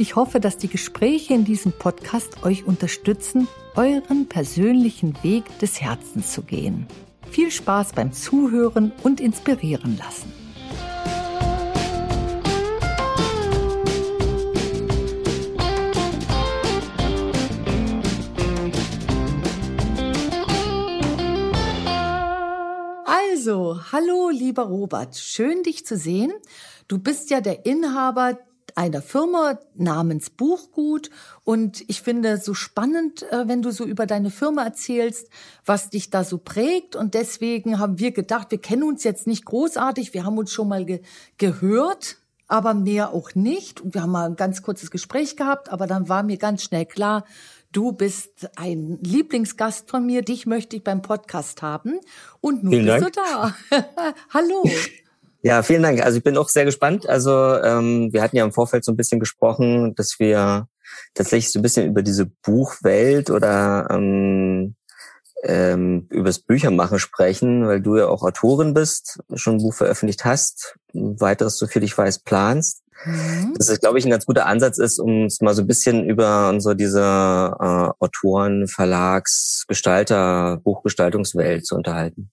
[0.00, 6.32] Ich hoffe, dass die Gespräche in diesem Podcast euch unterstützen, euren persönlichen Weg des Herzens
[6.32, 6.86] zu gehen.
[7.32, 10.32] Viel Spaß beim Zuhören und inspirieren lassen.
[23.04, 26.32] Also, hallo lieber Robert, schön dich zu sehen.
[26.86, 28.38] Du bist ja der Inhaber
[28.76, 31.10] einer Firma namens Buchgut
[31.44, 35.28] und ich finde so spannend, äh, wenn du so über deine Firma erzählst,
[35.64, 39.44] was dich da so prägt und deswegen haben wir gedacht, wir kennen uns jetzt nicht
[39.44, 41.00] großartig, wir haben uns schon mal ge
[41.38, 42.16] gehört,
[42.46, 43.80] aber mehr auch nicht.
[43.82, 46.86] Und wir haben mal ein ganz kurzes Gespräch gehabt, aber dann war mir ganz schnell
[46.86, 47.24] klar,
[47.70, 50.22] Du bist ein Lieblingsgast von mir.
[50.22, 52.00] Dich möchte ich beim Podcast haben.
[52.40, 53.54] Und nun vielen bist Dank.
[53.70, 54.14] du da.
[54.32, 54.64] Hallo.
[55.42, 56.02] Ja, vielen Dank.
[56.04, 57.08] Also ich bin auch sehr gespannt.
[57.08, 60.66] Also ähm, wir hatten ja im Vorfeld so ein bisschen gesprochen, dass wir
[61.14, 64.74] tatsächlich so ein bisschen über diese Buchwelt oder ähm,
[65.44, 70.24] ähm, über das Büchermachen sprechen, weil du ja auch Autorin bist, schon ein Buch veröffentlicht
[70.24, 72.82] hast, weiteres, so viel ich weiß, planst.
[73.04, 73.54] Mhm.
[73.56, 76.08] Das ist, glaube ich, ein ganz guter Ansatz ist, um uns mal so ein bisschen
[76.08, 82.30] über unsere diese äh, Autoren, Verlags, Gestalter, Buchgestaltungswelt zu unterhalten.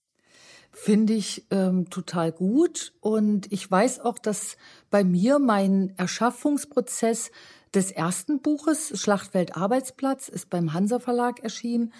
[0.86, 2.94] Finde ich ähm, total gut.
[3.02, 4.56] Und ich weiß auch, dass
[4.92, 7.32] bei mir mein Erschaffungsprozess
[7.74, 11.92] des ersten Buches, Schlachtwelt Arbeitsplatz, ist beim Hansa Verlag erschienen,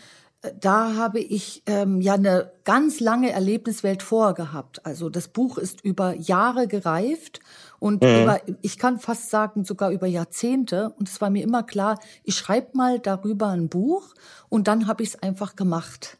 [0.60, 4.86] da habe ich ähm, ja eine ganz lange Erlebniswelt vorgehabt.
[4.86, 7.40] Also das Buch ist über Jahre gereift
[7.80, 8.22] und mhm.
[8.22, 10.94] über, ich kann fast sagen, sogar über Jahrzehnte.
[11.00, 14.14] Und es war mir immer klar, ich schreibe mal darüber ein Buch
[14.48, 16.20] und dann habe ich es einfach gemacht.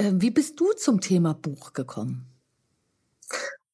[0.00, 2.26] Äh, wie bist du zum Thema Buch gekommen?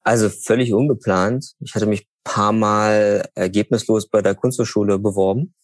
[0.03, 1.54] Also völlig ungeplant.
[1.60, 5.54] Ich hatte mich paar Mal ergebnislos bei der Kunsthochschule beworben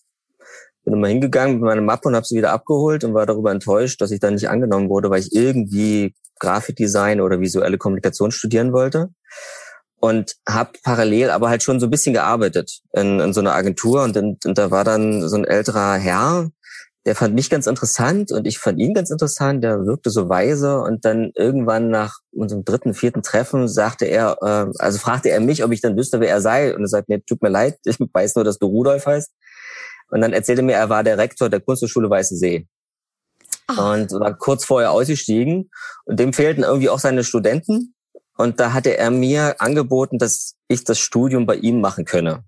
[0.84, 4.00] bin immer hingegangen mit meiner Mappe und habe sie wieder abgeholt und war darüber enttäuscht,
[4.00, 9.10] dass ich dann nicht angenommen wurde, weil ich irgendwie Grafikdesign oder visuelle Kommunikation studieren wollte.
[10.00, 14.02] Und habe parallel aber halt schon so ein bisschen gearbeitet in, in so einer Agentur.
[14.02, 16.50] Und, in, und da war dann so ein älterer Herr,
[17.04, 19.64] der fand mich ganz interessant und ich fand ihn ganz interessant.
[19.64, 24.72] Der wirkte so weise und dann irgendwann nach unserem dritten, vierten Treffen sagte er, äh,
[24.78, 26.74] also fragte er mich, ob ich dann wüsste, wer er sei.
[26.74, 29.32] Und er sagt mir, tut mir leid, ich weiß nur, dass du Rudolf heißt.
[30.10, 32.68] Und dann erzählte mir, er war der Rektor der Kunsthochschule Weiße See.
[33.66, 33.94] Ach.
[33.94, 35.70] Und war kurz vorher ausgestiegen.
[36.04, 37.94] Und dem fehlten irgendwie auch seine Studenten.
[38.36, 42.44] Und da hatte er mir angeboten, dass ich das Studium bei ihm machen könne.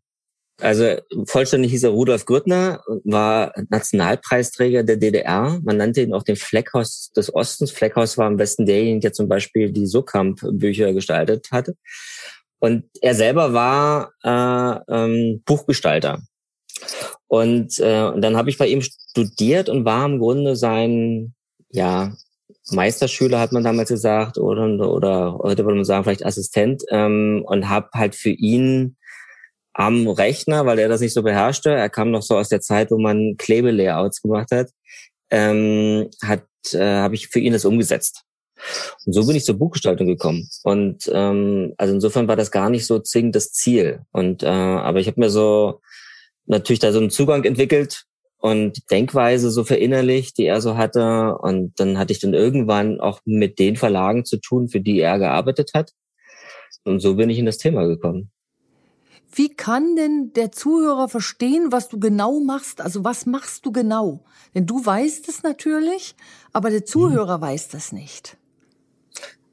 [0.60, 5.60] Also vollständig hieß er Rudolf Grüttner, war Nationalpreisträger der DDR.
[5.64, 7.72] Man nannte ihn auch den Fleckhaus des Ostens.
[7.72, 11.76] Fleckhaus war am besten derjenige, der zum Beispiel die Suckamp-Bücher gestaltet hatte.
[12.60, 16.22] Und er selber war äh, ähm, Buchgestalter.
[17.26, 21.34] Und, äh, und dann habe ich bei ihm studiert und war im Grunde sein,
[21.70, 22.14] ja,
[22.70, 27.68] Meisterschüler hat man damals gesagt oder oder heute würde man sagen vielleicht Assistent ähm, und
[27.68, 28.96] habe halt für ihn
[29.74, 32.90] am Rechner, weil er das nicht so beherrschte, er kam noch so aus der Zeit,
[32.90, 34.70] wo man Klebelayouts gemacht hat,
[35.30, 38.22] ähm, hat äh, habe ich für ihn das umgesetzt.
[39.04, 40.48] Und so bin ich zur Buchgestaltung gekommen.
[40.62, 44.00] Und ähm, also insofern war das gar nicht so zwingend das Ziel.
[44.12, 45.80] Und äh, aber ich habe mir so
[46.46, 48.04] natürlich da so einen Zugang entwickelt
[48.38, 51.36] und Denkweise so verinnerlicht, die er so hatte.
[51.38, 55.18] Und dann hatte ich dann irgendwann auch mit den Verlagen zu tun, für die er
[55.18, 55.92] gearbeitet hat.
[56.84, 58.30] Und so bin ich in das Thema gekommen.
[59.36, 62.80] Wie kann denn der Zuhörer verstehen, was du genau machst?
[62.80, 64.24] Also was machst du genau?
[64.54, 66.14] Denn du weißt es natürlich,
[66.52, 67.42] aber der Zuhörer mhm.
[67.42, 68.36] weiß das nicht.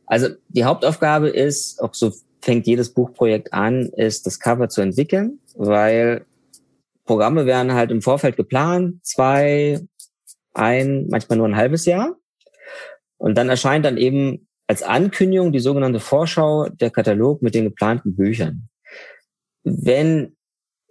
[0.06, 2.12] Also die Hauptaufgabe ist, auch so
[2.42, 6.26] fängt jedes Buchprojekt an, ist das Cover zu entwickeln, weil
[7.06, 9.80] Programme werden halt im Vorfeld geplant, zwei,
[10.54, 12.18] ein, manchmal nur ein halbes Jahr.
[13.18, 18.16] Und dann erscheint dann eben als Ankündigung die sogenannte Vorschau der Katalog mit den geplanten
[18.16, 18.70] Büchern.
[19.64, 20.36] Wenn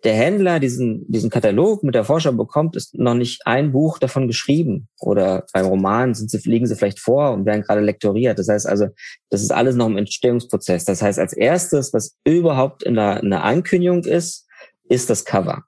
[0.05, 4.27] der Händler diesen, diesen Katalog mit der Vorschau bekommt, ist noch nicht ein Buch davon
[4.27, 4.89] geschrieben.
[4.99, 8.39] Oder beim Roman sind sie, liegen sie vielleicht vor und werden gerade lektoriert.
[8.39, 8.89] Das heißt also,
[9.29, 10.85] das ist alles noch im Entstehungsprozess.
[10.85, 14.47] Das heißt, als erstes, was überhaupt in der, in der Ankündigung ist,
[14.89, 15.65] ist das Cover.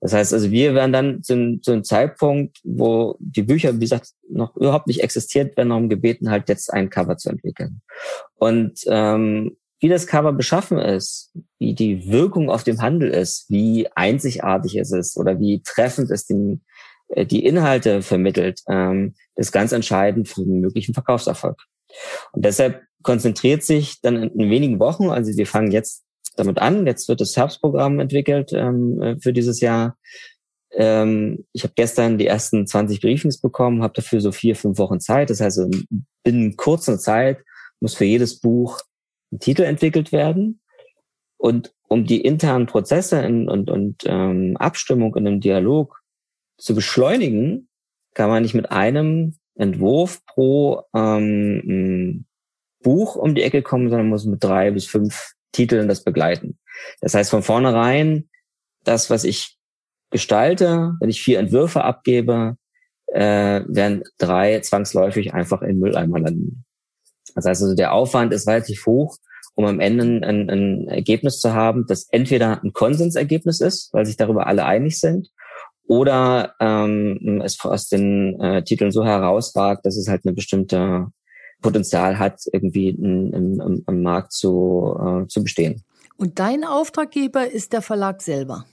[0.00, 4.10] Das heißt also, wir werden dann zu, zu einem Zeitpunkt, wo die Bücher, wie gesagt,
[4.28, 7.82] noch überhaupt nicht existiert, werden darum gebeten, halt jetzt ein Cover zu entwickeln.
[8.34, 13.88] Und ähm, wie das Cover beschaffen ist, wie die Wirkung auf dem Handel ist, wie
[13.94, 16.62] einzigartig es ist oder wie treffend es den,
[17.08, 21.62] äh, die Inhalte vermittelt, ähm, ist ganz entscheidend für den möglichen Verkaufserfolg.
[22.32, 26.04] Und deshalb konzentriert sich dann in wenigen Wochen, also wir fangen jetzt
[26.36, 26.86] damit an.
[26.86, 29.96] Jetzt wird das Herbstprogramm entwickelt ähm, äh, für dieses Jahr.
[30.72, 35.00] Ähm, ich habe gestern die ersten 20 Briefings bekommen, habe dafür so vier, fünf Wochen
[35.00, 35.30] Zeit.
[35.30, 35.60] Das heißt,
[36.24, 37.38] in kurzer Zeit
[37.80, 38.80] muss für jedes Buch
[39.40, 40.60] Titel entwickelt werden.
[41.36, 46.00] Und um die internen Prozesse in, und, und ähm, Abstimmung in einem Dialog
[46.56, 47.68] zu beschleunigen,
[48.14, 52.24] kann man nicht mit einem Entwurf pro ähm,
[52.82, 56.58] Buch um die Ecke kommen, sondern muss mit drei bis fünf Titeln das begleiten.
[57.00, 58.28] Das heißt von vornherein,
[58.84, 59.56] das, was ich
[60.10, 62.56] gestalte, wenn ich vier Entwürfe abgebe,
[63.06, 66.64] äh, werden drei zwangsläufig einfach in Mülleimer landen.
[67.38, 69.16] Das heißt also, der Aufwand ist relativ hoch,
[69.54, 74.16] um am Ende ein, ein Ergebnis zu haben, das entweder ein Konsensergebnis ist, weil sich
[74.16, 75.28] darüber alle einig sind,
[75.86, 81.06] oder ähm, es aus den äh, Titeln so herausragt, dass es halt eine bestimmte
[81.62, 85.84] Potenzial hat, irgendwie im, im, im Markt zu, äh, zu bestehen.
[86.16, 88.66] Und dein Auftraggeber ist der Verlag selber?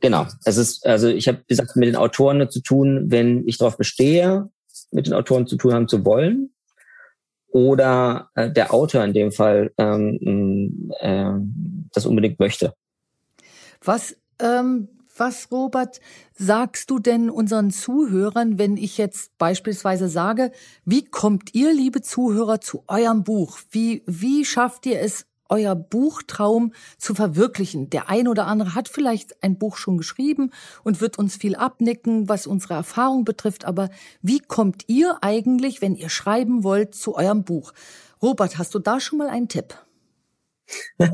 [0.00, 0.26] Genau.
[0.44, 4.50] Es ist, also ich habe gesagt, mit den Autoren zu tun, wenn ich darauf bestehe,
[4.90, 6.51] mit den Autoren zu tun haben zu wollen.
[7.52, 11.32] Oder äh, der Autor in dem Fall ähm, äh,
[11.92, 12.74] das unbedingt möchte.
[13.84, 16.00] Was ähm, was, Robert,
[16.32, 20.52] sagst du denn unseren Zuhörern, wenn ich jetzt beispielsweise sage,
[20.84, 23.58] wie kommt ihr, liebe Zuhörer, zu eurem Buch?
[23.70, 27.90] Wie, wie schafft ihr es, euer Buchtraum zu verwirklichen?
[27.90, 30.50] Der ein oder andere hat vielleicht ein Buch schon geschrieben
[30.82, 33.64] und wird uns viel abnicken, was unsere Erfahrung betrifft.
[33.64, 33.90] Aber
[34.22, 37.72] wie kommt ihr eigentlich, wenn ihr schreiben wollt, zu eurem Buch?
[38.20, 39.76] Robert, hast du da schon mal einen Tipp?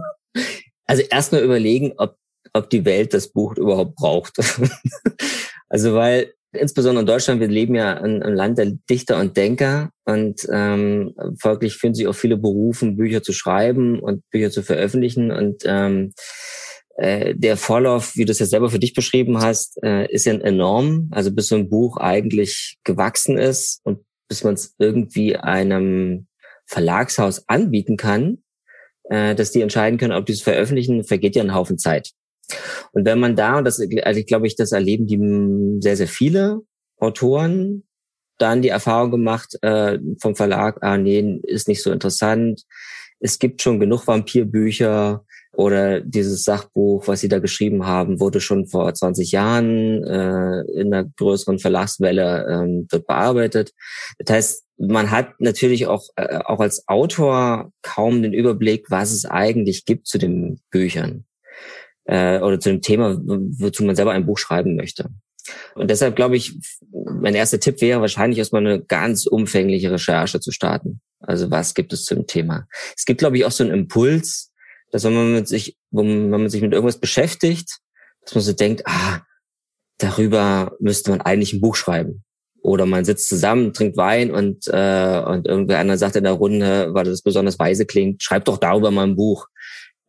[0.91, 2.17] Also erstmal überlegen, ob
[2.53, 4.39] ob die Welt das Buch überhaupt braucht.
[5.69, 9.91] also weil insbesondere in Deutschland, wir leben ja in einem Land der Dichter und Denker
[10.05, 15.31] und ähm, folglich fühlen sich auch viele berufen, Bücher zu schreiben und Bücher zu veröffentlichen
[15.31, 16.13] und ähm,
[16.99, 20.35] äh, der Vorlauf, wie du es ja selber für dich beschrieben hast, äh, ist ja
[20.35, 21.09] enorm.
[21.13, 26.27] Also bis so ein Buch eigentlich gewachsen ist und bis man es irgendwie einem
[26.67, 28.39] Verlagshaus anbieten kann,
[29.05, 32.11] äh, dass die entscheiden können, ob die es veröffentlichen, vergeht ja ein Haufen Zeit.
[32.93, 36.09] Und wenn man da, und das also ich glaube ich, das erleben die sehr, sehr
[36.09, 36.61] viele
[36.99, 37.85] Autoren,
[38.39, 42.63] dann die Erfahrung gemacht äh, vom Verlag, ah nee, ist nicht so interessant.
[43.21, 48.69] Es gibt schon genug Vampirbücher oder dieses Sachbuch, was sie da geschrieben haben, wurde schon
[48.69, 53.73] vor 20 Jahren äh, in einer größeren Verlagswelle ähm, dort bearbeitet.
[54.19, 59.25] Das heißt, man hat natürlich auch, äh, auch als Autor kaum den Überblick, was es
[59.25, 61.25] eigentlich gibt zu den Büchern
[62.09, 65.11] äh, oder zu dem Thema, wozu man selber ein Buch schreiben möchte.
[65.75, 66.55] Und deshalb glaube ich,
[66.91, 71.01] mein erster Tipp wäre wahrscheinlich erstmal eine ganz umfängliche Recherche zu starten.
[71.21, 72.67] Also was gibt es zum Thema?
[72.97, 74.53] Es gibt, glaube ich, auch so einen Impuls,
[74.91, 77.79] dass wenn man mit sich, wenn man sich mit irgendwas beschäftigt,
[78.23, 79.21] dass man so denkt, ah,
[79.99, 82.25] darüber müsste man eigentlich ein Buch schreiben.
[82.63, 86.93] Oder man sitzt zusammen, trinkt Wein und, äh, und irgendwer einer sagt in der Runde,
[86.93, 89.47] weil das besonders weise klingt, schreib doch darüber mal ein Buch.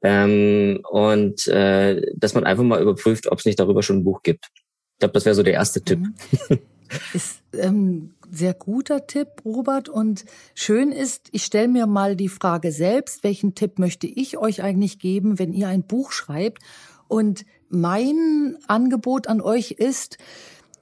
[0.02, 4.24] Ähm, und äh, dass man einfach mal überprüft, ob es nicht darüber schon ein Buch
[4.24, 4.50] gibt.
[4.54, 6.00] Ich glaube, das wäre so der erste Tipp.
[6.00, 6.60] Mhm.
[7.14, 9.90] Ist ähm, sehr guter Tipp, Robert.
[9.90, 10.26] Und
[10.56, 15.00] schön ist, ich stelle mir mal die Frage selbst, welchen Tipp möchte ich euch eigentlich
[15.00, 16.64] geben, wenn ihr ein Buch schreibt?
[17.08, 20.18] Und mein Angebot an euch ist,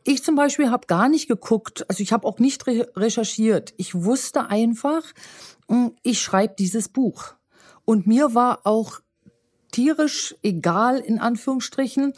[0.04, 3.74] ich zum Beispiel habe gar nicht geguckt, also ich habe auch nicht re recherchiert.
[3.78, 5.04] Ich wusste einfach,
[5.68, 7.34] hm, ich schreibe dieses Buch.
[7.84, 9.00] Und mir war auch
[9.72, 12.14] tierisch egal, in Anführungsstrichen,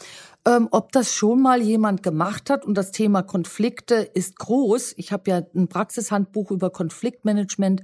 [0.46, 2.64] ähm, ob das schon mal jemand gemacht hat.
[2.64, 4.94] Und das Thema Konflikte ist groß.
[4.96, 7.82] Ich habe ja ein Praxishandbuch über Konfliktmanagement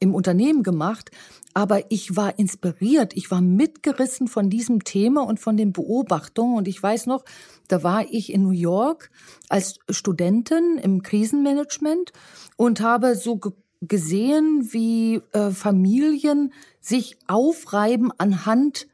[0.00, 1.10] im Unternehmen gemacht.
[1.54, 6.56] Aber ich war inspiriert, ich war mitgerissen von diesem Thema und von den Beobachtungen.
[6.56, 7.24] Und ich weiß noch,
[7.68, 9.10] da war ich in New York
[9.48, 12.12] als Studentin im Krisenmanagement
[12.56, 13.40] und habe so
[13.80, 18.88] gesehen, wie äh, Familien sich aufreiben anhand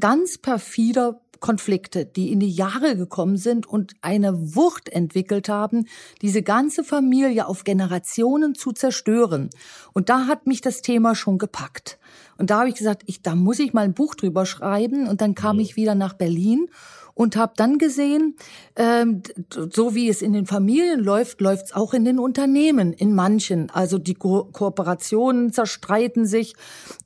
[0.00, 5.86] ganz perfider Konflikte, die in die Jahre gekommen sind und eine Wucht entwickelt haben,
[6.20, 9.50] diese ganze Familie auf Generationen zu zerstören.
[9.92, 11.98] Und da hat mich das Thema schon gepackt.
[12.38, 15.08] Und da habe ich gesagt, ich, da muss ich mal ein Buch drüber schreiben.
[15.08, 16.68] Und dann kam ich wieder nach Berlin
[17.18, 18.36] und habe dann gesehen,
[18.76, 23.12] ähm, so wie es in den Familien läuft, läuft es auch in den Unternehmen, in
[23.12, 23.70] manchen.
[23.70, 26.54] Also die Ko Kooperationen zerstreiten sich.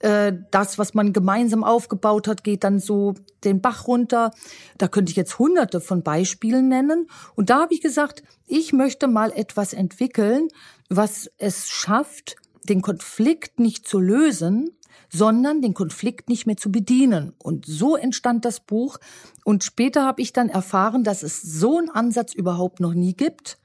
[0.00, 4.32] Äh, das, was man gemeinsam aufgebaut hat, geht dann so den Bach runter.
[4.76, 7.06] Da könnte ich jetzt hunderte von Beispielen nennen.
[7.34, 10.48] Und da habe ich gesagt, ich möchte mal etwas entwickeln,
[10.90, 12.36] was es schafft,
[12.68, 14.76] den Konflikt nicht zu lösen,
[15.10, 17.32] sondern den Konflikt nicht mehr zu bedienen.
[17.38, 18.98] Und so entstand das Buch.
[19.44, 23.58] Und später habe ich dann erfahren, dass es so einen Ansatz überhaupt noch nie gibt.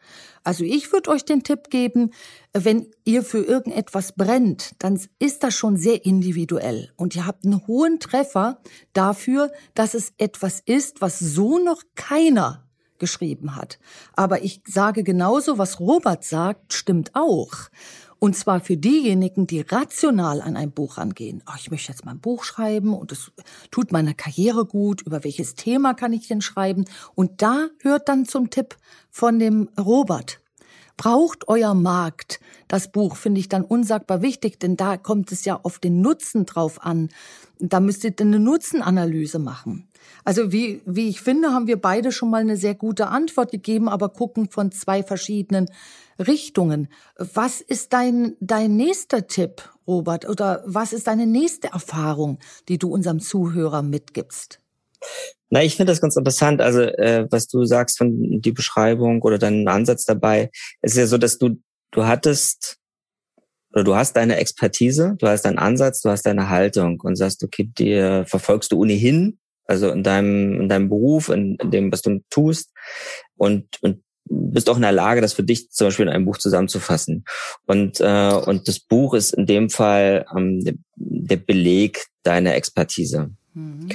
[0.44, 2.12] Also ich würde euch den Tipp geben,
[2.54, 6.92] wenn ihr für irgendetwas brennt, dann ist das schon sehr individuell.
[6.96, 8.62] Und ihr habt einen hohen Treffer
[8.94, 12.68] dafür, dass es etwas ist, was so noch keiner
[12.98, 13.80] geschrieben hat.
[14.16, 17.70] Aber ich sage genauso, was Robert sagt, stimmt auch.
[18.20, 21.44] Und zwar für diejenigen, die rational an ein Buch rangehen.
[21.46, 23.32] Ach, ich möchte jetzt mal ein Buch schreiben und es
[23.70, 25.04] tut meiner Karriere gut.
[25.04, 26.86] Über welches Thema kann ich denn schreiben?
[27.14, 28.76] Und da hört dann zum Tipp
[29.12, 30.42] von dem Robert.
[30.98, 35.60] Braucht euer Markt das Buch, finde ich dann unsagbar wichtig, denn da kommt es ja
[35.62, 37.10] auf den Nutzen drauf an.
[37.60, 39.87] Da müsst ihr eine Nutzenanalyse machen.
[40.24, 43.90] Also wie, wie ich finde, haben wir beide schon mal eine sehr gute Antwort gegeben,
[43.90, 45.68] aber gucken von zwei verschiedenen
[46.20, 46.90] Richtungen.
[47.18, 50.28] Was ist dein, dein nächster Tipp, Robert?
[50.28, 54.60] Oder was ist deine nächste Erfahrung, die du unserem Zuhörer mitgibst?
[55.50, 56.62] Na, ich finde das ganz interessant.
[56.62, 60.50] Also, äh, was du sagst von die Beschreibung oder deinen Ansatz dabei,
[60.82, 61.62] es ist ja so, dass du,
[61.92, 62.80] du hattest
[63.74, 67.44] oder du hast deine Expertise, du hast deinen Ansatz, du hast deine Haltung und sagst,
[67.44, 69.38] okay, dir verfolgst du ohnehin,
[69.68, 72.72] also in deinem, in deinem Beruf, in, in dem, was du tust
[73.36, 76.38] und, und bist auch in der Lage, das für dich zum Beispiel in einem Buch
[76.38, 77.24] zusammenzufassen.
[77.66, 83.30] Und, äh, und das Buch ist in dem Fall ähm, der, der Beleg deiner Expertise.
[83.54, 83.90] Mhm.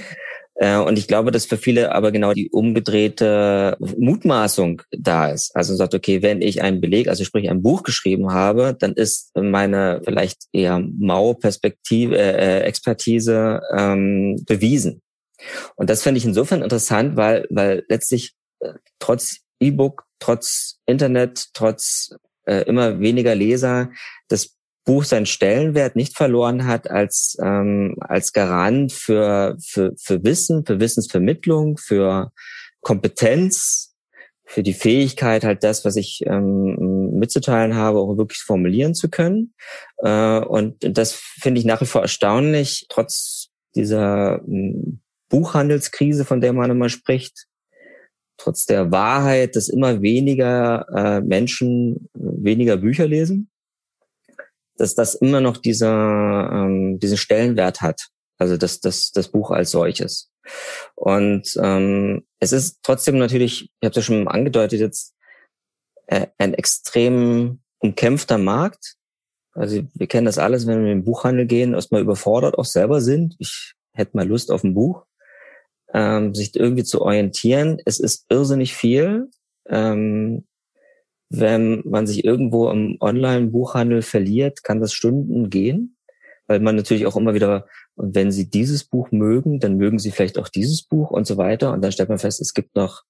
[0.55, 5.55] Äh, und ich glaube, dass für viele aber genau die umgedrehte Mutmaßung da ist.
[5.55, 9.33] Also sagt, okay, wenn ich einen Beleg, also sprich ein Buch geschrieben habe, dann ist
[9.35, 15.03] meine vielleicht eher mau Perspektive, äh, Expertise ähm, bewiesen.
[15.77, 22.15] Und das finde ich insofern interessant, weil, weil letztlich äh, trotz E-Book, trotz Internet, trotz
[22.45, 23.91] äh, immer weniger Leser,
[24.29, 30.67] das Buch seinen Stellenwert nicht verloren hat als, ähm, als Garant für, für, für Wissen,
[30.67, 32.33] für Wissensvermittlung, für
[32.81, 33.95] Kompetenz,
[34.45, 39.55] für die Fähigkeit, halt das, was ich ähm, mitzuteilen habe, auch wirklich formulieren zu können.
[39.99, 44.41] Äh, und das finde ich nach wie vor erstaunlich, trotz dieser
[45.33, 47.47] Buchhandelskrise, von der man immer spricht,
[48.37, 53.51] trotz der Wahrheit, dass immer weniger äh, Menschen weniger Bücher lesen,
[54.77, 58.09] dass das immer noch dieser, ähm, diesen Stellenwert hat.
[58.39, 60.31] Also das, das, das Buch als solches.
[60.97, 65.15] Und ähm, es ist trotzdem natürlich, ich habe es ja schon angedeutet jetzt,
[66.09, 68.97] äh, ein extrem umkämpfter Markt.
[69.55, 73.01] Also wir kennen das alles, wenn wir in den Buchhandel gehen, erstmal überfordert auch selber
[73.01, 73.35] sind.
[73.39, 75.07] Ich hätte mal Lust auf ein Buch
[75.93, 77.79] ähm, sich irgendwie zu orientieren.
[77.85, 79.31] Es ist irrsinnig viel.
[79.69, 80.45] Ähm,
[81.31, 85.97] wenn man sich irgendwo im Online-Buchhandel verliert, kann das Stunden gehen,
[86.47, 90.39] weil man natürlich auch immer wieder, wenn Sie dieses Buch mögen, dann mögen Sie vielleicht
[90.39, 91.73] auch dieses Buch und so weiter.
[91.73, 93.05] Und dann stellt man fest, es gibt noch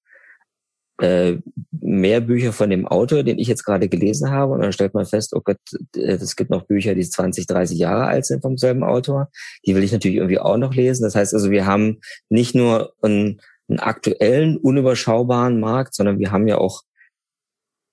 [1.03, 1.37] äh,
[1.81, 4.53] mehr Bücher von dem Autor, den ich jetzt gerade gelesen habe.
[4.53, 5.57] Und dann stellt man fest, oh Gott,
[5.95, 9.29] äh, es gibt noch Bücher, die 20, 30 Jahre alt sind vom selben Autor.
[9.65, 11.03] Die will ich natürlich irgendwie auch noch lesen.
[11.03, 16.47] Das heißt also, wir haben nicht nur einen, einen aktuellen, unüberschaubaren Markt, sondern wir haben
[16.47, 16.83] ja auch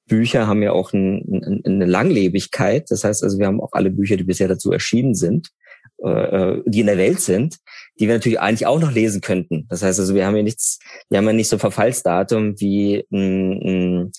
[0.06, 2.90] Bücher haben ja auch ein, ein, eine Langlebigkeit.
[2.90, 5.50] Das heißt also, wir haben auch alle Bücher, die bisher dazu erschienen sind,
[5.98, 7.58] äh, die in der Welt sind,
[7.98, 9.66] die wir natürlich eigentlich auch noch lesen könnten.
[9.68, 10.78] Das heißt also, wir haben ja nichts,
[11.08, 14.12] wir haben ja nicht so ein Verfallsdatum wie ein,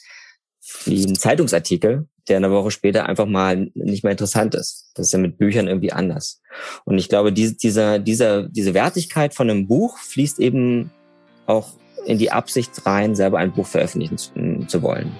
[0.86, 4.92] wie ein Zeitungsartikel, der eine Woche später einfach mal nicht mehr interessant ist.
[4.96, 6.42] Das ist ja mit Büchern irgendwie anders.
[6.86, 10.92] Und ich glaube, diese, dieser, dieser, diese Wertigkeit von einem Buch fließt eben
[11.46, 11.74] auch
[12.06, 14.32] in die Absicht rein, selber ein Buch veröffentlichen zu,
[14.68, 15.12] zu wollen.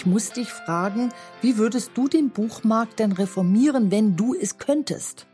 [0.00, 1.10] Ich muss dich fragen,
[1.42, 5.26] wie würdest du den Buchmarkt denn reformieren, wenn du es könntest?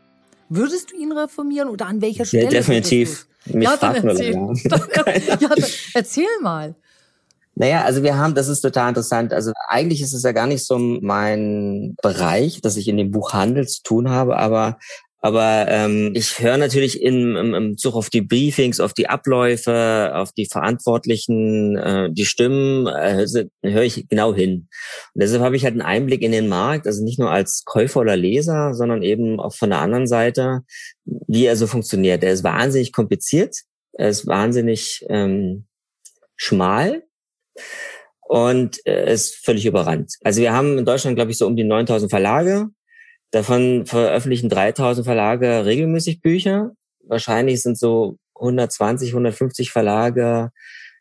[0.49, 2.43] Würdest du ihn reformieren oder an welcher Stelle?
[2.43, 3.27] Ja, definitiv.
[3.45, 4.33] Mich ja, dann erzähl.
[4.33, 6.75] ja, dann erzähl mal.
[7.55, 9.31] Naja, also wir haben, das ist total interessant.
[9.31, 13.69] Also eigentlich ist es ja gar nicht so mein Bereich, dass ich in dem Buchhandel
[13.69, 14.79] zu tun habe, aber
[15.19, 20.11] Aber ähm, ich höre natürlich im, im, im Zug auf die Briefings, auf die Abläufe,
[20.13, 23.25] auf die Verantwortlichen, äh, die Stimmen, äh,
[23.63, 24.67] höre ich genau hin.
[25.13, 28.01] Und deshalb habe ich halt einen Einblick in den Markt, also nicht nur als Käufer
[28.01, 30.61] oder Leser, sondern eben auch von der anderen Seite,
[31.05, 32.23] wie er so funktioniert.
[32.23, 33.55] Er ist wahnsinnig kompliziert,
[33.93, 35.65] er ist wahnsinnig ähm,
[36.35, 37.03] schmal
[38.27, 40.13] und äh, ist völlig überrannt.
[40.23, 42.67] Also wir haben in Deutschland, glaube ich, so um die 9000 Verlage.
[43.31, 46.71] Davon veröffentlichen 3000 Verlage regelmäßig Bücher.
[47.03, 50.51] Wahrscheinlich sind so 120, 150 Verlage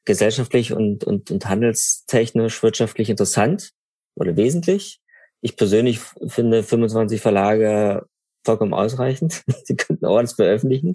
[0.04, 3.70] gesellschaftlich und, und, und handelstechnisch, wirtschaftlich interessant
[4.14, 5.00] oder wesentlich.
[5.40, 8.06] Ich persönlich finde 25 Verlage
[8.44, 9.42] vollkommen ausreichend.
[9.64, 10.94] Sie könnten auch veröffentlichen.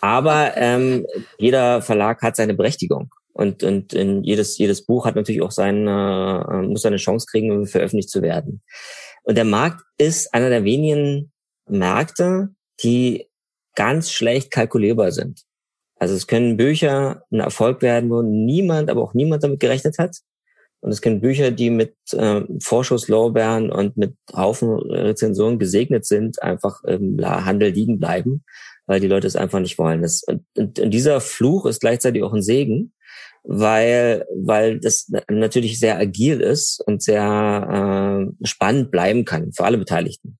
[0.00, 1.06] Aber ähm,
[1.38, 3.10] jeder Verlag hat seine Berechtigung.
[3.32, 7.52] Und, und in jedes, jedes Buch hat natürlich auch seine, äh, muss seine Chance kriegen,
[7.52, 8.62] um veröffentlicht zu werden.
[9.30, 11.30] Und der Markt ist einer der wenigen
[11.68, 12.48] Märkte,
[12.82, 13.28] die
[13.76, 15.42] ganz schlecht kalkulierbar sind.
[16.00, 20.16] Also es können Bücher ein Erfolg werden, wo niemand, aber auch niemand damit gerechnet hat.
[20.80, 26.82] Und es können Bücher, die mit äh, Vorschusslorbeeren und mit Haufen Rezensionen gesegnet sind, einfach
[26.82, 28.42] im Handel liegen bleiben,
[28.86, 30.02] weil die Leute es einfach nicht wollen.
[30.02, 32.94] Das, und, und dieser Fluch ist gleichzeitig auch ein Segen,
[33.42, 39.78] weil, weil das natürlich sehr agil ist und sehr äh, spannend bleiben kann für alle
[39.78, 40.38] Beteiligten.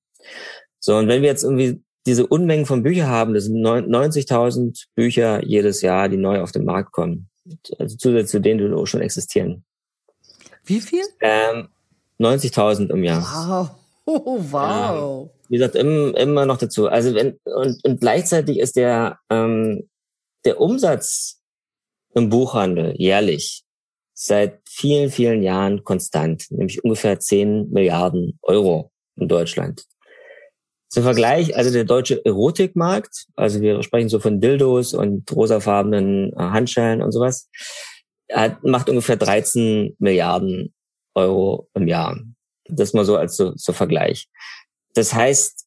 [0.79, 5.43] So, und wenn wir jetzt irgendwie diese Unmengen von Büchern haben, das sind 90.000 Bücher
[5.45, 7.29] jedes Jahr, die neu auf den Markt kommen,
[7.77, 9.63] also zusätzlich zu denen, die auch schon existieren.
[10.63, 11.03] Wie viel?
[11.21, 11.69] Ähm,
[12.19, 13.21] 90.000 im Jahr.
[13.21, 13.69] Wow.
[14.03, 15.23] Oh, wow.
[15.23, 16.87] Ähm, wie gesagt, im, immer noch dazu.
[16.87, 19.87] Also wenn und, und gleichzeitig ist der ähm,
[20.43, 21.40] der Umsatz
[22.13, 23.63] im Buchhandel jährlich
[24.13, 29.85] seit vielen, vielen Jahren konstant, nämlich ungefähr 10 Milliarden Euro in Deutschland.
[30.89, 36.35] Zum Vergleich, also der deutsche Erotikmarkt, also wir sprechen so von Dildos und rosafarbenen äh,
[36.35, 37.49] Handschellen und sowas,
[38.31, 40.73] hat, macht ungefähr 13 Milliarden
[41.15, 42.19] Euro im Jahr.
[42.65, 44.27] Das mal so als so, so Vergleich.
[44.93, 45.65] Das heißt,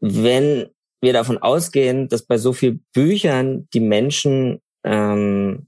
[0.00, 0.68] wenn
[1.00, 5.66] wir davon ausgehen, dass bei so viel Büchern die Menschen ähm,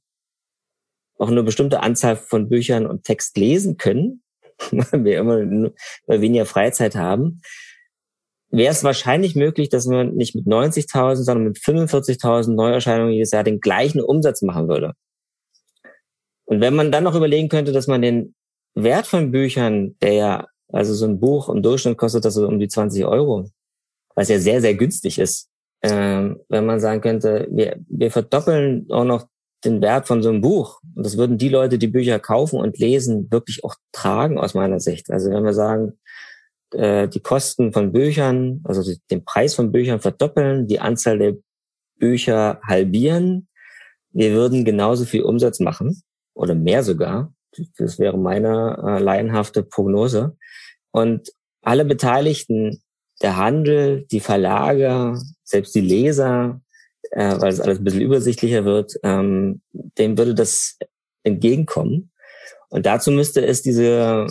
[1.19, 4.23] auch eine bestimmte Anzahl von Büchern und Text lesen können,
[4.71, 5.73] weil wir immer, immer
[6.07, 7.41] weniger Freizeit haben,
[8.51, 13.43] wäre es wahrscheinlich möglich, dass man nicht mit 90.000, sondern mit 45.000 Neuerscheinungen jedes Jahr
[13.43, 14.93] den gleichen Umsatz machen würde.
[16.45, 18.35] Und wenn man dann noch überlegen könnte, dass man den
[18.75, 22.59] Wert von Büchern, der ja, also so ein Buch im Durchschnitt kostet das so um
[22.59, 23.49] die 20 Euro,
[24.15, 25.49] was ja sehr, sehr günstig ist,
[25.83, 29.27] ähm, wenn man sagen könnte, wir, wir verdoppeln auch noch
[29.65, 30.81] den Wert von so einem Buch.
[30.95, 34.81] Und das würden die Leute, die Bücher kaufen und lesen, wirklich auch tragen aus meiner
[34.81, 35.11] Sicht.
[35.11, 35.99] Also wenn wir sagen,
[36.73, 41.37] äh, die Kosten von Büchern, also den Preis von Büchern verdoppeln, die Anzahl der
[41.99, 43.49] Bücher halbieren,
[44.11, 46.03] wir würden genauso viel Umsatz machen
[46.35, 47.33] oder mehr sogar.
[47.79, 50.37] Das wäre meine äh, laienhafte Prognose.
[50.91, 52.83] Und alle Beteiligten,
[53.23, 56.61] der Handel, die Verlage, selbst die Leser,
[57.15, 60.79] äh, weil es alles ein bisschen übersichtlicher wird, ähm, dem würde das
[61.23, 62.11] entgegenkommen.
[62.69, 64.27] Und dazu müsste es diese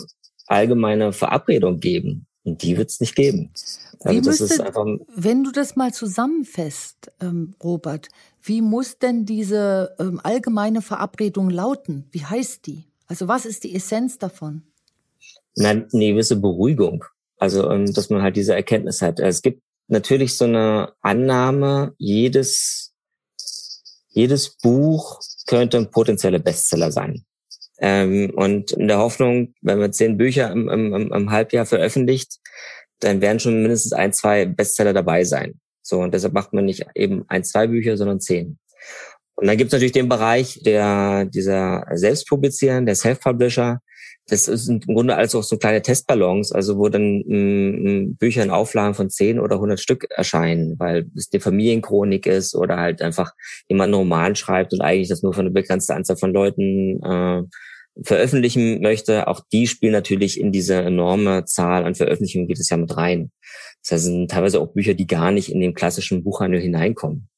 [0.46, 2.26] allgemeine Verabredung geben.
[2.44, 3.52] Und die wird es nicht geben.
[4.00, 4.84] Also wie müsste, einfach,
[5.16, 8.10] wenn du das mal zusammenfasst, ähm, Robert,
[8.42, 12.04] wie muss denn diese ähm, allgemeine Verabredung lauten?
[12.10, 12.84] Wie heißt die?
[13.06, 14.62] Also was ist die Essenz davon?
[15.56, 17.04] Na, eine gewisse Beruhigung.
[17.38, 19.20] Also, ähm, dass man halt diese Erkenntnis hat.
[19.20, 22.92] Es gibt natürlich so eine Annahme, jedes,
[24.08, 27.24] jedes Buch könnte ein potenzieller Bestseller sein.
[27.78, 32.38] Ähm, und in der Hoffnung, wenn man zehn Bücher im, im, im Halbjahr veröffentlicht,
[33.00, 35.60] dann werden schon mindestens ein, zwei Bestseller dabei sein.
[35.82, 38.58] So, und deshalb macht man nicht eben ein, zwei Bücher, sondern zehn.
[39.36, 43.80] Und dann gibt es natürlich den Bereich der dieser Selbstpublizieren, der Self-Publisher,
[44.26, 48.50] das ist im Grunde alles auch so kleine Testballons, also wo dann m, Bücher in
[48.50, 53.32] Auflagen von 10 oder 100 Stück erscheinen, weil es die Familienchronik ist oder halt einfach
[53.68, 57.42] jemand einen Roman schreibt und eigentlich das nur von einer begrenzten Anzahl von Leuten äh,
[58.02, 59.28] veröffentlichen möchte.
[59.28, 63.30] Auch die spielen natürlich in diese enorme Zahl an Veröffentlichungen geht es ja mit rein.
[63.82, 67.28] Das heißt, sind teilweise auch Bücher, die gar nicht in den klassischen Buchhandel hineinkommen.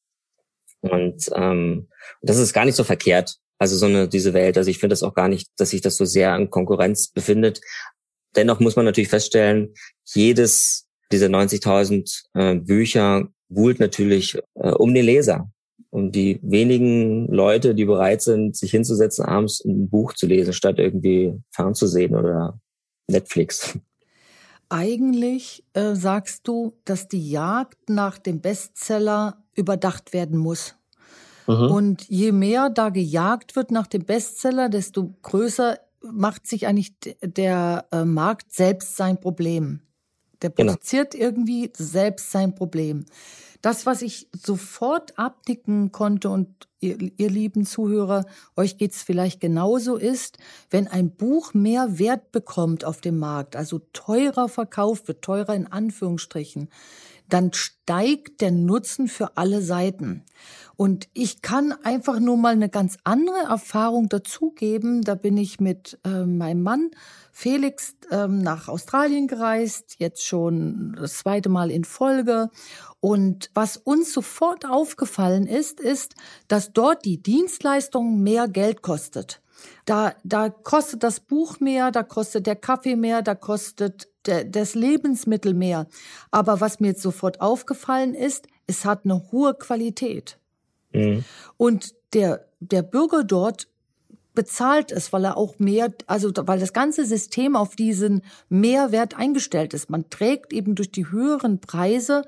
[0.80, 1.88] Und ähm,
[2.22, 4.58] das ist gar nicht so verkehrt, also so eine, diese Welt.
[4.58, 7.60] Also ich finde das auch gar nicht, dass sich das so sehr an Konkurrenz befindet.
[8.34, 9.72] Dennoch muss man natürlich feststellen,
[10.04, 15.50] jedes dieser 90.000 äh, Bücher buhlt natürlich äh, um den Leser.
[15.90, 20.78] Um die wenigen Leute, die bereit sind, sich hinzusetzen, abends ein Buch zu lesen, statt
[20.78, 22.60] irgendwie fernzusehen oder
[23.08, 23.78] Netflix.
[24.68, 30.75] Eigentlich äh, sagst du, dass die Jagd nach dem Bestseller überdacht werden muss.
[31.46, 31.70] Mhm.
[31.70, 37.86] Und je mehr da gejagt wird nach dem Bestseller, desto größer macht sich eigentlich der
[37.90, 39.80] äh, Markt selbst sein Problem.
[40.42, 40.72] Der genau.
[40.72, 41.24] produziert genau.
[41.24, 43.06] irgendwie selbst sein Problem.
[43.62, 49.96] Das, was ich sofort abnicken konnte und ihr, ihr lieben Zuhörer, euch geht's vielleicht genauso
[49.96, 50.38] ist,
[50.70, 55.66] wenn ein Buch mehr Wert bekommt auf dem Markt, also teurer verkauft wird, teurer in
[55.66, 56.68] Anführungsstrichen,
[57.28, 60.24] dann steigt der Nutzen für alle Seiten.
[60.76, 65.00] Und ich kann einfach nur mal eine ganz andere Erfahrung dazugeben.
[65.00, 66.90] Da bin ich mit äh, meinem Mann
[67.32, 72.50] Felix ähm, nach Australien gereist, jetzt schon das zweite Mal in Folge.
[73.00, 76.14] Und was uns sofort aufgefallen ist, ist,
[76.48, 79.40] dass dort die Dienstleistung mehr Geld kostet.
[79.86, 85.54] Da, da kostet das Buch mehr, da kostet der Kaffee mehr, da kostet das Lebensmittel
[85.54, 85.86] mehr.
[86.30, 90.38] Aber was mir jetzt sofort aufgefallen ist, es hat eine hohe Qualität.
[90.92, 91.24] Mhm.
[91.56, 93.68] Und der, der Bürger dort
[94.34, 99.74] bezahlt es, weil er auch mehr, also weil das ganze System auf diesen Mehrwert eingestellt
[99.74, 99.90] ist.
[99.90, 102.22] Man trägt eben durch die höheren Preise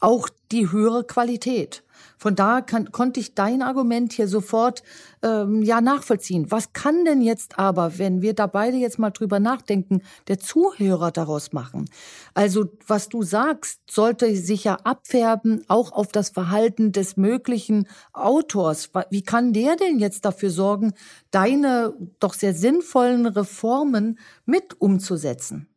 [0.00, 1.82] auch die höhere Qualität.
[2.18, 4.82] Von da kann, konnte ich dein Argument hier sofort
[5.22, 6.50] ähm, ja nachvollziehen.
[6.50, 11.10] Was kann denn jetzt aber, wenn wir da beide jetzt mal drüber nachdenken, der Zuhörer
[11.10, 11.90] daraus machen?
[12.32, 18.90] Also was du sagst, sollte sich ja abfärben auch auf das Verhalten des möglichen Autors.
[19.10, 20.94] Wie kann der denn jetzt dafür sorgen,
[21.30, 25.68] deine doch sehr sinnvollen Reformen mit umzusetzen?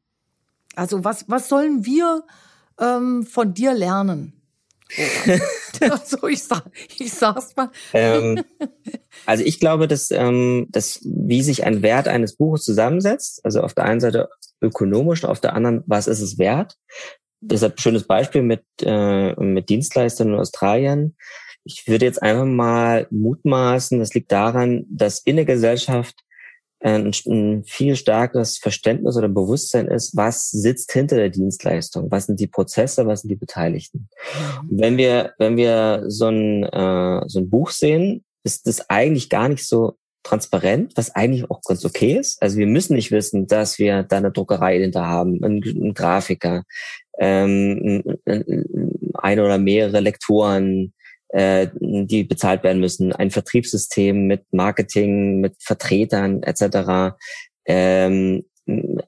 [0.76, 2.24] Also was was sollen wir
[2.80, 4.39] ähm, von dir lernen?
[5.82, 6.66] also ich sag,
[6.98, 7.70] ich sag's mal.
[7.94, 8.44] Ähm,
[9.26, 13.74] also ich glaube, dass, ähm, dass wie sich ein Wert eines Buches zusammensetzt, also auf
[13.74, 14.30] der einen Seite
[14.62, 16.76] ökonomisch auf der anderen, was ist es wert?
[17.42, 21.16] Deshalb schönes Beispiel mit, äh, mit Dienstleistern in Australien.
[21.64, 26.16] Ich würde jetzt einfach mal mutmaßen, das liegt daran, dass in der Gesellschaft
[26.82, 32.40] ein, ein viel stärkeres Verständnis oder Bewusstsein ist, was sitzt hinter der Dienstleistung, was sind
[32.40, 34.10] die Prozesse, was sind die Beteiligten.
[34.64, 34.80] Mhm.
[34.80, 39.50] Wenn wir, wenn wir so ein, äh, so ein Buch sehen, ist das eigentlich gar
[39.50, 42.42] nicht so transparent, was eigentlich auch ganz okay ist.
[42.42, 46.64] Also wir müssen nicht wissen, dass wir da eine Druckerei hinter haben, einen, einen Grafiker,
[47.20, 48.04] ähm,
[49.16, 50.94] ein oder mehrere Lektoren,
[51.30, 57.16] äh, die bezahlt werden müssen, ein Vertriebssystem mit Marketing, mit Vertretern etc.,
[57.66, 58.46] ähm,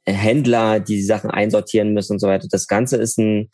[0.05, 2.47] Händler, die die Sachen einsortieren müssen und so weiter.
[2.49, 3.49] Das Ganze ist ein,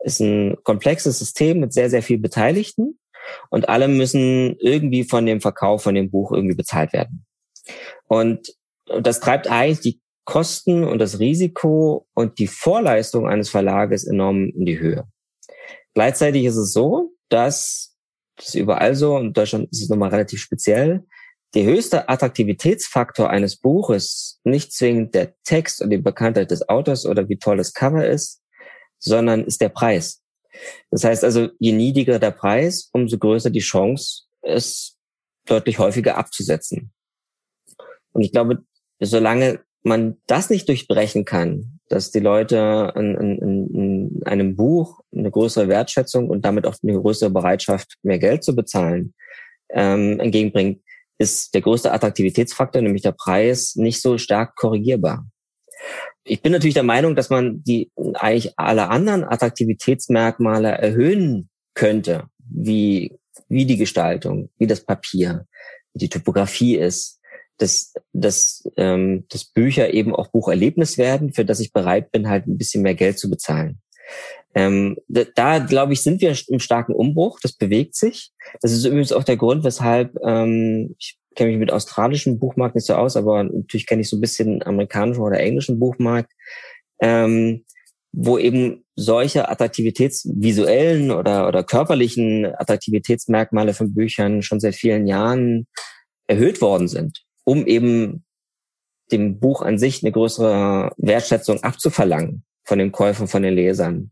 [0.00, 2.98] ist ein komplexes System mit sehr, sehr viel Beteiligten
[3.50, 7.24] und alle müssen irgendwie von dem Verkauf von dem Buch irgendwie bezahlt werden.
[8.08, 8.54] Und
[9.00, 14.64] das treibt eigentlich die Kosten und das Risiko und die Vorleistung eines Verlages enorm in
[14.64, 15.04] die Höhe.
[15.94, 17.91] Gleichzeitig ist es so, dass
[18.36, 21.04] das ist überall so in Deutschland ist es nochmal relativ speziell.
[21.54, 27.28] Der höchste Attraktivitätsfaktor eines Buches nicht zwingend der Text und die Bekanntheit des Autors oder
[27.28, 28.40] wie toll das Cover ist,
[28.98, 30.22] sondern ist der Preis.
[30.90, 34.96] Das heißt also, je niedriger der Preis, umso größer die Chance, es
[35.46, 36.92] deutlich häufiger abzusetzen.
[38.12, 38.64] Und ich glaube,
[39.00, 45.30] solange man das nicht durchbrechen kann, dass die Leute in, in, in einem Buch eine
[45.30, 49.12] größere Wertschätzung und damit auch eine größere Bereitschaft, mehr Geld zu bezahlen,
[49.68, 50.80] ähm, entgegenbringt,
[51.18, 55.26] ist der größte Attraktivitätsfaktor, nämlich der Preis, nicht so stark korrigierbar.
[56.24, 63.18] Ich bin natürlich der Meinung, dass man die eigentlich alle anderen Attraktivitätsmerkmale erhöhen könnte, wie,
[63.48, 65.46] wie die Gestaltung, wie das Papier,
[65.92, 67.20] wie die Typografie ist,
[67.62, 72.46] dass, dass, ähm, dass Bücher eben auch Bucherlebnis werden, für das ich bereit bin, halt
[72.46, 73.80] ein bisschen mehr Geld zu bezahlen.
[74.54, 77.38] Ähm, da, da glaube ich, sind wir im starken Umbruch.
[77.40, 78.32] Das bewegt sich.
[78.60, 82.86] Das ist übrigens auch der Grund, weshalb ähm, ich kenne mich mit australischen Buchmarkt nicht
[82.86, 86.30] so aus, aber natürlich kenne ich so ein bisschen amerikanischen oder englischen Buchmarkt,
[87.00, 87.64] ähm,
[88.12, 95.66] wo eben solche attraktivitätsvisuellen oder, oder körperlichen Attraktivitätsmerkmale von Büchern schon seit vielen Jahren
[96.26, 98.24] erhöht worden sind um eben
[99.10, 104.10] dem Buch an sich eine größere Wertschätzung abzuverlangen von den Käufern, von den Lesern.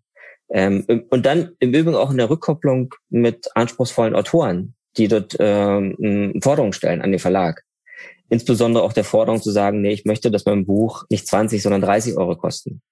[0.51, 6.41] Ähm, und dann im Übrigen auch in der Rückkopplung mit anspruchsvollen Autoren, die dort ähm,
[6.43, 7.63] Forderungen stellen an den Verlag.
[8.29, 11.81] Insbesondere auch der Forderung zu sagen, nee, ich möchte, dass mein Buch nicht 20, sondern
[11.81, 12.83] 30 Euro kosten.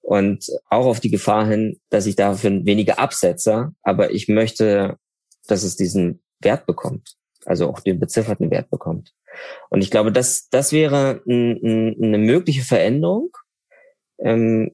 [0.00, 4.98] Und auch auf die Gefahr hin, dass ich dafür weniger absetze, aber ich möchte,
[5.46, 9.14] dass es diesen Wert bekommt, also auch den bezifferten Wert bekommt.
[9.70, 13.30] Und ich glaube, das, das wäre eine mögliche Veränderung,
[14.16, 14.70] Ähm,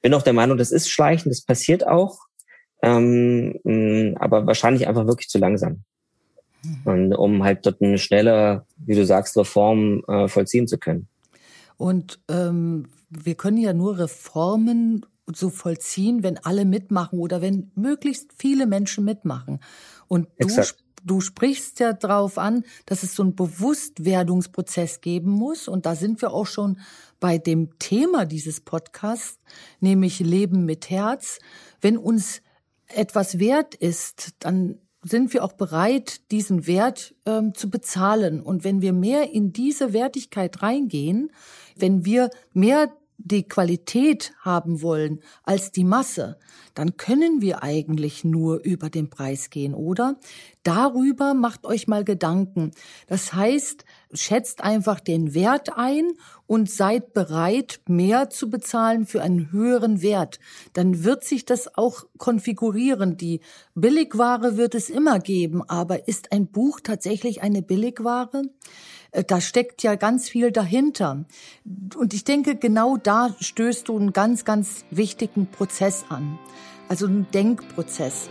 [0.00, 2.18] bin auch der Meinung, das ist schleichend, das passiert auch,
[2.82, 5.84] ähm, aber wahrscheinlich einfach wirklich zu langsam.
[6.62, 6.80] Mhm.
[6.84, 11.06] Und um halt dort eine schnelle, wie du sagst, Reform äh, vollziehen zu können.
[11.76, 18.32] Und ähm, wir können ja nur Reformen so vollziehen, wenn alle mitmachen oder wenn möglichst
[18.38, 19.60] viele Menschen mitmachen.
[20.08, 20.48] Und du,
[21.10, 25.68] du sprichst ja darauf an, dass es so einen Bewusstwerdungsprozess geben muss.
[25.68, 26.78] Und da sind wir auch schon
[27.20, 29.38] bei dem Thema dieses Podcasts,
[29.80, 31.38] nämlich Leben mit Herz.
[31.80, 32.42] Wenn uns
[32.86, 38.40] etwas wert ist, dann sind wir auch bereit, diesen Wert ähm, zu bezahlen.
[38.40, 41.30] Und wenn wir mehr in diese Wertigkeit reingehen,
[41.76, 46.38] wenn wir mehr die Qualität haben wollen als die Masse,
[46.74, 50.18] dann können wir eigentlich nur über den Preis gehen, oder?
[50.62, 52.70] Darüber macht euch mal Gedanken.
[53.08, 56.12] Das heißt, schätzt einfach den Wert ein
[56.46, 60.38] und seid bereit, mehr zu bezahlen für einen höheren Wert.
[60.72, 63.16] Dann wird sich das auch konfigurieren.
[63.16, 63.40] Die
[63.74, 68.42] Billigware wird es immer geben, aber ist ein Buch tatsächlich eine Billigware?
[69.12, 71.24] Äh, da steckt ja ganz viel dahinter.
[71.96, 76.38] Und ich denke, genau da stößt du einen ganz, ganz wichtigen Prozess an.
[76.88, 78.30] Also einen Denkprozess.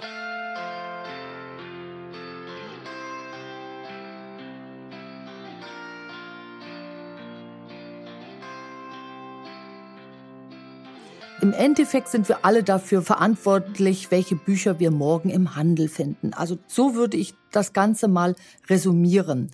[11.39, 16.33] Im Endeffekt sind wir alle dafür verantwortlich, welche Bücher wir morgen im Handel finden.
[16.33, 18.35] Also so würde ich das Ganze mal
[18.67, 19.51] resumieren.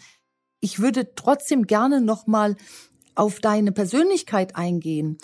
[0.63, 2.55] Ich würde trotzdem gerne noch mal
[3.15, 5.17] auf deine Persönlichkeit eingehen.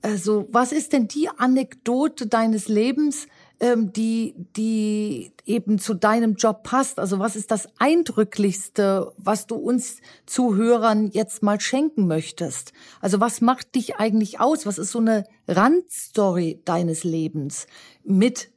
[0.00, 3.26] Also, was ist denn die Anekdote deines Lebens,
[3.60, 6.98] ähm, die, die eben zu deinem Job passt?
[6.98, 12.72] Also, was ist das Eindrücklichste, was du uns Zuhörern jetzt mal schenken möchtest?
[13.02, 14.64] Also, was macht dich eigentlich aus?
[14.64, 17.66] Was ist so eine Randstory deines Lebens
[18.02, 18.50] mit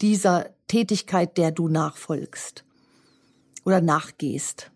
[0.00, 2.64] dieser Tätigkeit, der du nachfolgst
[3.66, 4.70] oder nachgehst?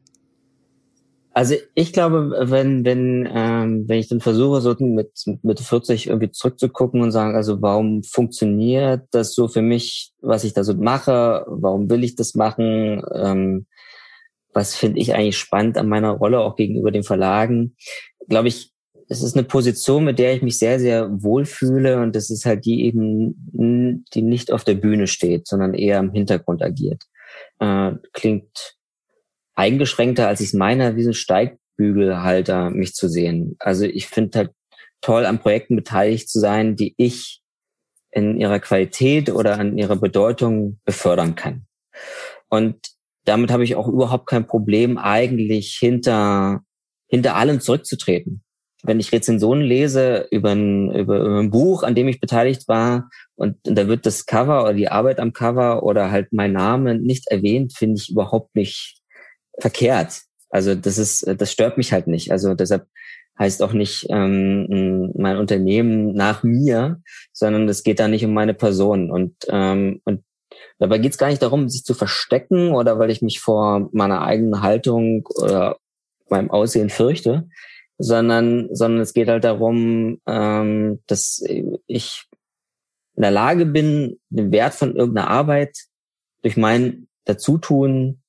[1.38, 6.33] Also ich glaube, wenn wenn ähm, wenn ich dann versuche, so mit mit 40 irgendwie
[6.33, 11.46] zurückzugucken und sagen, also warum funktioniert das so für mich, was ich da so mache,
[11.46, 13.66] warum will ich das machen, ähm,
[14.53, 17.77] was finde ich eigentlich spannend an meiner Rolle auch gegenüber den Verlagen,
[18.29, 18.72] glaube ich,
[19.09, 22.64] es ist eine Position, mit der ich mich sehr sehr wohlfühle und das ist halt
[22.64, 27.05] die eben, die nicht auf der Bühne steht, sondern eher im Hintergrund agiert.
[27.61, 28.77] Äh, klingt
[29.58, 33.56] eingeschränkter, als ich es meine, wie so ein Steigbügelhalter mich zu sehen.
[33.58, 34.50] Also ich finde halt
[35.00, 37.40] toll, an Projekten beteiligt zu sein, die ich
[38.12, 41.66] in ihrer Qualität oder an ihrer Bedeutung befördern kann.
[42.48, 42.76] Und
[43.24, 46.62] damit habe ich auch überhaupt kein Problem, eigentlich hinter,
[47.08, 48.42] hinter allem zurückzutreten.
[48.84, 53.10] Wenn ich Rezensionen lese über ein, über, über ein Buch, an dem ich beteiligt war,
[53.34, 56.94] und, und da wird das Cover oder die Arbeit am Cover oder halt mein Name
[56.94, 58.97] nicht erwähnt, finde ich überhaupt nicht
[59.58, 60.22] verkehrt.
[60.50, 62.32] Also das ist, das stört mich halt nicht.
[62.32, 62.86] Also deshalb
[63.38, 67.00] heißt auch nicht ähm, mein Unternehmen nach mir,
[67.32, 69.10] sondern es geht da nicht um meine Person.
[69.10, 70.24] Und, ähm, und
[70.78, 74.22] dabei geht es gar nicht darum, sich zu verstecken oder weil ich mich vor meiner
[74.22, 75.78] eigenen Haltung oder
[76.28, 77.48] meinem Aussehen fürchte,
[77.98, 81.42] sondern, sondern es geht halt darum, ähm, dass
[81.86, 82.24] ich
[83.14, 85.76] in der Lage bin, den Wert von irgendeiner Arbeit
[86.42, 88.22] durch mein Dazutun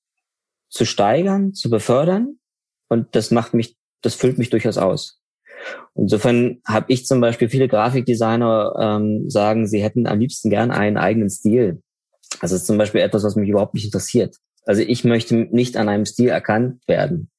[0.70, 2.40] zu steigern, zu befördern.
[2.88, 5.20] Und das macht mich, das füllt mich durchaus aus.
[5.96, 10.98] Insofern habe ich zum Beispiel viele Grafikdesigner ähm, sagen, sie hätten am liebsten gern einen
[10.98, 11.82] eigenen Stil.
[12.42, 14.38] Das ist zum Beispiel etwas, was mich überhaupt nicht interessiert.
[14.66, 17.30] Also ich möchte nicht an einem Stil erkannt werden.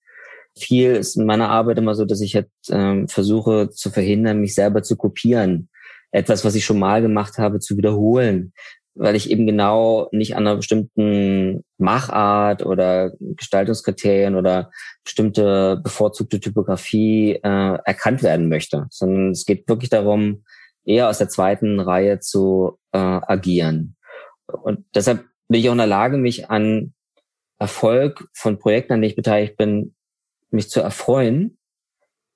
[0.58, 4.54] Viel ist in meiner Arbeit immer so, dass ich halt, ähm, versuche zu verhindern, mich
[4.54, 5.68] selber zu kopieren.
[6.10, 8.52] Etwas, was ich schon mal gemacht habe, zu wiederholen
[8.94, 14.70] weil ich eben genau nicht an einer bestimmten Machart oder Gestaltungskriterien oder
[15.04, 20.44] bestimmte bevorzugte Typografie äh, erkannt werden möchte, sondern es geht wirklich darum,
[20.84, 23.96] eher aus der zweiten Reihe zu äh, agieren.
[24.46, 26.94] Und deshalb bin ich auch in der Lage, mich an
[27.58, 29.94] Erfolg von Projekten, an denen ich beteiligt bin,
[30.50, 31.58] mich zu erfreuen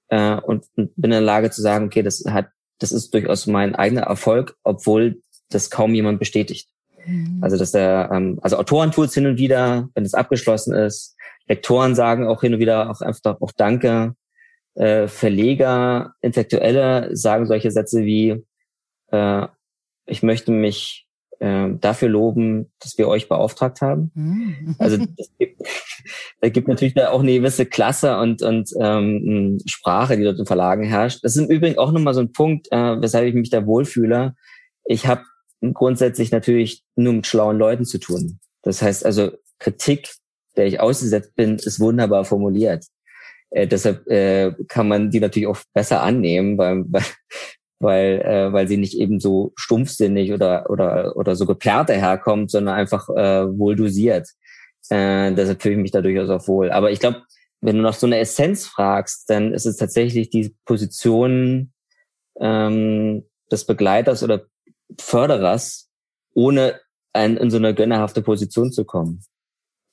[0.08, 3.74] äh, und bin in der Lage zu sagen, okay, das hat, das ist durchaus mein
[3.74, 6.68] eigener Erfolg, obwohl das kaum jemand bestätigt.
[7.07, 7.38] Mhm.
[7.42, 11.16] Also dass der, ähm, also Autoren tun es hin und wieder, wenn es abgeschlossen ist.
[11.46, 14.14] Lektoren sagen auch hin und wieder auch einfach auch Danke.
[14.74, 18.42] Äh, Verleger, Intellektuelle sagen solche Sätze wie
[19.12, 19.46] äh,
[20.07, 21.07] ich möchte mich
[21.38, 24.11] äh, dafür loben, dass wir euch beauftragt haben.
[24.14, 24.76] Mhm.
[24.78, 25.62] Also es gibt,
[26.40, 30.85] gibt natürlich da auch eine gewisse Klasse und, und ähm, Sprache, die dort in Verlagen
[30.85, 31.22] herrscht.
[31.22, 34.35] Das ist im Übrigen auch nochmal so ein Punkt, äh, weshalb ich mich da wohlfühle.
[34.87, 35.22] Ich habe
[35.72, 38.40] grundsätzlich natürlich nur mit schlauen Leuten zu tun.
[38.62, 40.11] Das heißt also, Kritik,
[40.57, 42.85] der ich ausgesetzt bin, ist wunderbar formuliert.
[43.50, 46.85] Äh, deshalb äh, kann man die natürlich auch besser annehmen, weil,
[47.79, 52.74] weil, äh, weil sie nicht eben so stumpfsinnig oder, oder, oder so geplärrt daherkommt, sondern
[52.74, 54.29] einfach äh, wohl dosiert.
[54.90, 56.70] Äh, deshalb fühle ich mich da durchaus auch wohl.
[56.70, 57.22] Aber ich glaube,
[57.61, 61.72] wenn du nach so einer Essenz fragst, dann ist es tatsächlich die Position
[62.38, 64.46] ähm, des Begleiters oder
[64.99, 65.90] Förderers,
[66.35, 66.81] ohne
[67.12, 69.23] ein, in so eine gönnerhafte Position zu kommen.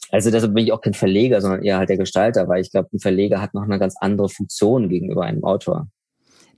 [0.09, 2.89] Also deshalb bin ich auch kein Verleger, sondern eher halt der Gestalter, weil ich glaube,
[2.93, 5.87] ein Verleger hat noch eine ganz andere Funktion gegenüber einem Autor.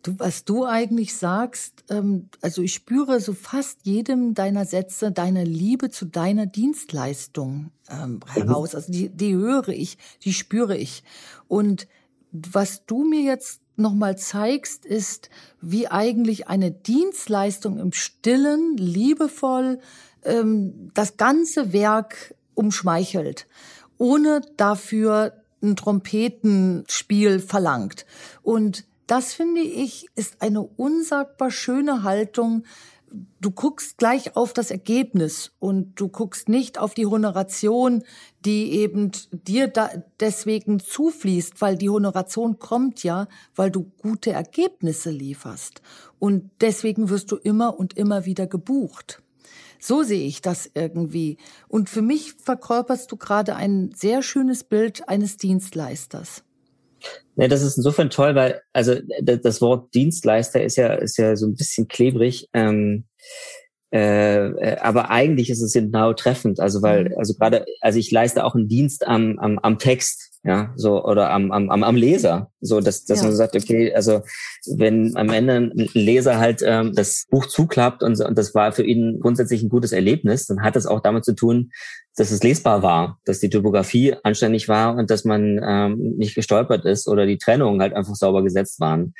[0.02, 5.46] Du, was du eigentlich sagst, ähm, also ich spüre so fast jedem deiner Sätze deine
[5.46, 8.76] Liebe zu deiner Dienstleistung ähm, heraus.
[8.76, 11.04] Also die, die höre ich, die spüre ich.
[11.48, 11.88] Und
[12.32, 15.30] was du mir jetzt nochmal zeigst, ist,
[15.62, 19.80] wie eigentlich eine Dienstleistung im Stillen, liebevoll,
[20.24, 23.48] ähm, das ganze Werk umschmeichelt,
[23.98, 28.06] ohne dafür ein Trompetenspiel verlangt.
[28.42, 32.64] Und das finde ich ist eine unsagbar schöne Haltung.
[33.40, 38.04] Du guckst gleich auf das Ergebnis und du guckst nicht auf die Honoration,
[38.44, 45.12] die eben dir da deswegen zufließt, weil die Honoration kommt ja, weil du gute Ergebnisse
[45.12, 45.84] lieferst.
[46.18, 49.22] Und deswegen wirst du immer und immer wieder gebucht.
[49.80, 51.38] So sehe ich das irgendwie.
[51.68, 56.44] Und für mich verkörperst du gerade ein sehr schönes Bild eines Dienstleisters.
[57.36, 61.48] Ja, das ist insofern toll, weil also das Wort Dienstleister ist ja ist ja so
[61.48, 62.48] ein bisschen klebrig.
[62.54, 63.06] Ähm,
[63.94, 67.18] äh, äh, aber eigentlich ist es genau treffend, also weil, mhm.
[67.20, 71.30] also gerade, also ich leiste auch einen Dienst am, am, am Text, ja, so oder
[71.30, 73.28] am, am, am Leser, so dass, dass ja.
[73.28, 74.24] man sagt, okay, also
[74.76, 78.84] wenn am Ende ein Leser halt ähm, das Buch zuklappt und, und das war für
[78.84, 81.70] ihn grundsätzlich ein gutes Erlebnis, dann hat das auch damit zu tun,
[82.16, 86.86] dass es lesbar war, dass die Typografie anständig war und dass man ähm, nicht gestolpert
[86.86, 89.14] ist oder die Trennungen halt einfach sauber gesetzt waren.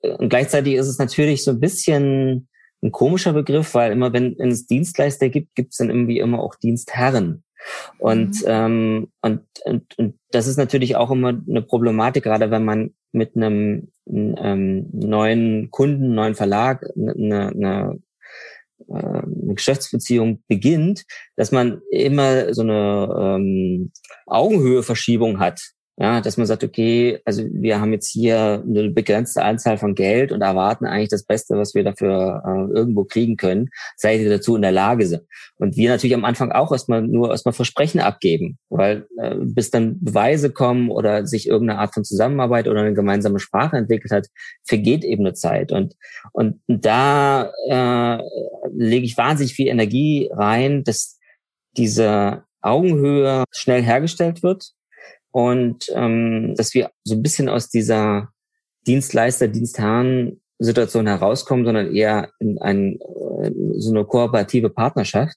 [0.00, 2.48] Und gleichzeitig ist es natürlich so ein bisschen
[2.82, 6.40] ein komischer Begriff, weil immer wenn, wenn es Dienstleister gibt, gibt es dann irgendwie immer
[6.40, 7.42] auch Dienstherren.
[7.98, 8.46] Und, mhm.
[8.46, 13.36] ähm, und, und, und das ist natürlich auch immer eine Problematik, gerade wenn man mit
[13.36, 17.98] einem ähm, neuen Kunden, neuen Verlag eine, eine,
[18.88, 21.04] äh, eine Geschäftsbeziehung beginnt,
[21.36, 23.92] dass man immer so eine ähm,
[24.26, 25.60] Augenhöheverschiebung hat.
[26.00, 30.30] Ja, dass man sagt, okay, also wir haben jetzt hier eine begrenzte Anzahl von Geld
[30.30, 34.54] und erwarten eigentlich das Beste, was wir dafür äh, irgendwo kriegen können, seid ihr dazu
[34.54, 35.24] in der Lage sind.
[35.56, 39.98] Und wir natürlich am Anfang auch erstmal nur erstmal Versprechen abgeben, weil äh, bis dann
[40.00, 44.28] Beweise kommen oder sich irgendeine Art von Zusammenarbeit oder eine gemeinsame Sprache entwickelt hat,
[44.64, 45.72] vergeht eben eine Zeit.
[45.72, 45.96] Und,
[46.30, 48.22] und da äh,
[48.72, 51.18] lege ich wahnsinnig viel Energie rein, dass
[51.76, 54.74] diese Augenhöhe schnell hergestellt wird
[55.30, 58.30] und ähm, dass wir so ein bisschen aus dieser
[58.86, 62.98] Dienstleister, Dienstherren Situation herauskommen, sondern eher in ein,
[63.42, 65.36] äh, so eine kooperative Partnerschaft.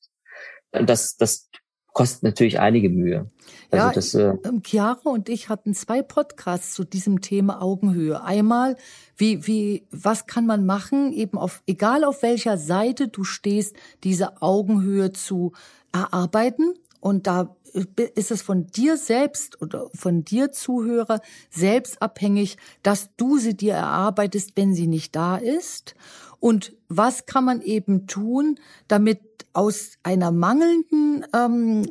[0.72, 1.50] Das, das
[1.94, 3.30] kostet natürlich einige Mühe.
[3.70, 8.24] Also ja, das, äh ähm, Chiara und ich hatten zwei Podcasts zu diesem Thema Augenhöhe.
[8.24, 8.78] Einmal,
[9.18, 14.42] wie, wie, was kann man machen, eben auf, egal auf welcher Seite du stehst, diese
[14.42, 15.52] Augenhöhe zu
[15.92, 16.74] erarbeiten.
[17.02, 17.56] Und da
[18.16, 23.74] ist es von dir selbst oder von dir Zuhörer selbst abhängig, dass du sie dir
[23.74, 25.96] erarbeitest, wenn sie nicht da ist?
[26.40, 29.20] Und was kann man eben tun, damit
[29.54, 31.90] aus einer mangelnden, ähm,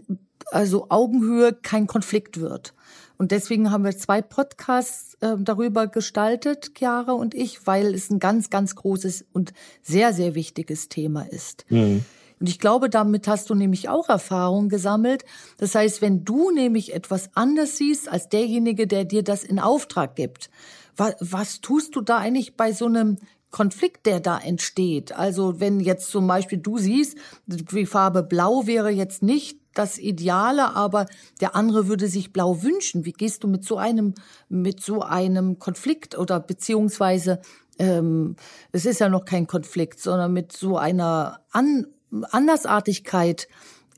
[0.51, 2.75] also Augenhöhe kein Konflikt wird?
[3.17, 8.19] Und deswegen haben wir zwei Podcasts äh, darüber gestaltet, Chiara und ich, weil es ein
[8.19, 11.67] ganz, ganz großes und sehr, sehr wichtiges Thema ist.
[11.69, 12.05] Mhm.
[12.41, 15.25] Und ich glaube, damit hast du nämlich auch Erfahrung gesammelt.
[15.59, 20.17] Das heißt, wenn du nämlich etwas anders siehst als derjenige, der dir das in Auftrag
[20.17, 20.51] gibt,
[20.97, 23.19] was, was tust du da eigentlich bei so einem
[23.51, 25.13] Konflikt, der da entsteht?
[25.13, 30.75] Also wenn jetzt zum Beispiel du siehst, die Farbe Blau wäre jetzt nicht das Ideale,
[30.75, 31.07] aber
[31.41, 33.05] der andere würde sich Blau wünschen.
[33.05, 34.15] Wie gehst du mit so einem
[34.49, 37.41] mit so einem Konflikt oder beziehungsweise
[37.79, 38.37] ähm,
[38.73, 41.87] es ist ja noch kein Konflikt, sondern mit so einer An
[42.31, 43.49] Andersartigkeit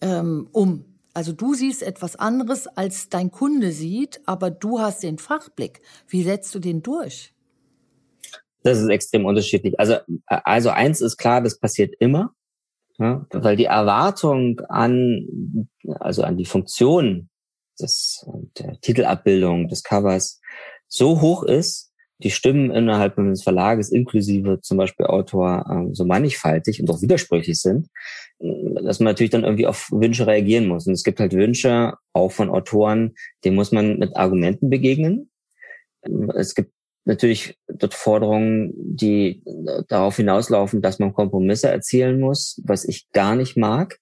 [0.01, 0.85] ähm, um.
[1.15, 5.81] Also du siehst etwas anderes, als dein Kunde sieht, aber du hast den Fachblick.
[6.09, 7.35] Wie setzt du den durch?
[8.63, 9.79] Das ist extrem unterschiedlich.
[9.79, 9.97] Also,
[10.27, 12.35] also eins ist klar, das passiert immer,
[12.99, 15.67] ja, weil die Erwartung an,
[15.99, 17.29] also an die Funktion
[17.81, 18.27] des,
[18.59, 20.41] der Titelabbildung, des Covers
[20.89, 21.92] so hoch ist,
[22.23, 27.61] die Stimmen innerhalb des Verlages, inklusive zum Beispiel Autor, ähm, so mannigfaltig und auch widersprüchlich
[27.61, 27.89] sind,
[28.39, 30.87] dass man natürlich dann irgendwie auf Wünsche reagieren muss.
[30.87, 33.15] Und es gibt halt Wünsche, auch von Autoren,
[33.45, 35.31] denen muss man mit Argumenten begegnen.
[36.35, 36.73] Es gibt
[37.05, 39.43] natürlich dort Forderungen, die
[39.89, 43.99] darauf hinauslaufen, dass man Kompromisse erzielen muss, was ich gar nicht mag.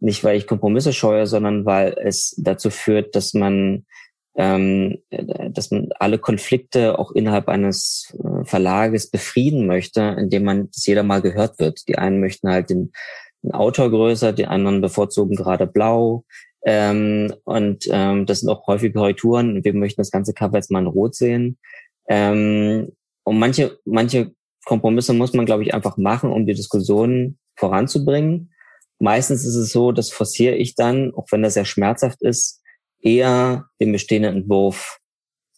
[0.00, 3.86] Nicht, weil ich Kompromisse scheue, sondern weil es dazu führt, dass man
[4.40, 5.02] ähm,
[5.50, 11.02] dass man alle Konflikte auch innerhalb eines äh, Verlages befrieden möchte, indem man dass jeder
[11.02, 11.86] mal gehört wird.
[11.88, 12.90] Die einen möchten halt den,
[13.42, 16.24] den Autor größer, die anderen bevorzugen gerade blau.
[16.64, 19.62] Ähm, und ähm, das sind auch häufige Korrekturen.
[19.62, 21.58] Wir möchten das ganze Cover jetzt mal in Rot sehen.
[22.08, 22.92] Ähm,
[23.24, 24.32] und manche, manche
[24.64, 28.54] Kompromisse muss man, glaube ich, einfach machen, um die Diskussion voranzubringen.
[28.98, 32.59] Meistens ist es so, das forciere ich dann, auch wenn das sehr schmerzhaft ist,
[33.02, 34.98] eher den bestehenden Entwurf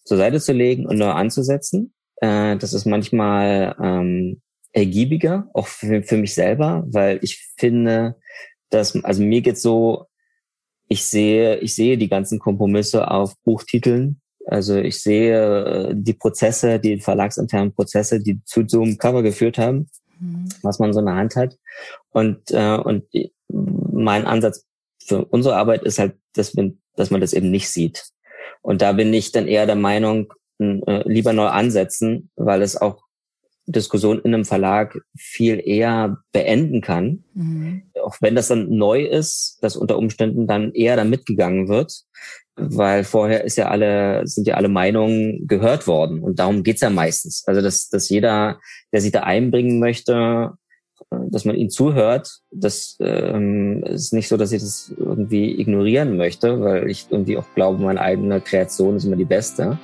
[0.05, 1.95] zur Seite zu legen und neu anzusetzen.
[2.17, 4.41] Äh, das ist manchmal ähm,
[4.73, 8.17] ergiebiger, auch für, für mich selber, weil ich finde,
[8.71, 10.07] dass, also mir geht's so,
[10.89, 16.81] ich sehe, ich sehe die ganzen Kompromisse auf Buchtiteln also ich sehe äh, die Prozesse,
[16.81, 19.89] die verlagsinternen Prozesse, die zu so einem Cover geführt haben,
[20.19, 20.49] mhm.
[20.63, 21.57] was man so in der Hand hat.
[22.11, 23.05] Und, äh, und
[23.49, 24.67] mein Ansatz
[25.05, 28.05] für unsere Arbeit ist halt, dass, wir, dass man das eben nicht sieht.
[28.63, 33.03] Und da bin ich dann eher der Meinung, äh, lieber neu ansetzen, weil es auch
[33.67, 37.25] Diskussion in einem Verlag viel eher beenden kann.
[37.35, 37.83] Mhm.
[38.03, 42.03] Auch wenn das dann neu ist, dass unter Umständen dann eher da mitgegangen wird,
[42.57, 46.23] weil vorher ist ja alle, sind ja alle Meinungen gehört worden.
[46.23, 47.45] Und darum geht's ja meistens.
[47.47, 48.59] Also, dass, dass jeder,
[48.93, 50.53] der sich da einbringen möchte,
[51.11, 56.61] dass man ihn zuhört, das ähm, ist nicht so, dass ich das irgendwie ignorieren möchte,
[56.61, 59.79] weil ich irgendwie auch glaube, meine eigene Kreation ist immer die beste.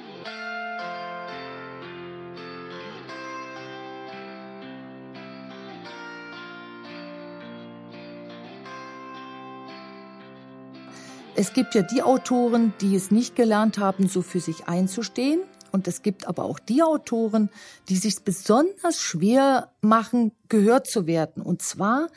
[11.34, 15.40] Es gibt ja die Autoren, die es nicht gelernt haben, so für sich einzustehen.
[15.72, 17.50] Und es gibt aber auch die Autoren,
[17.88, 21.42] die sich besonders schwer machen, gehört zu werden.
[21.42, 22.08] Und zwar,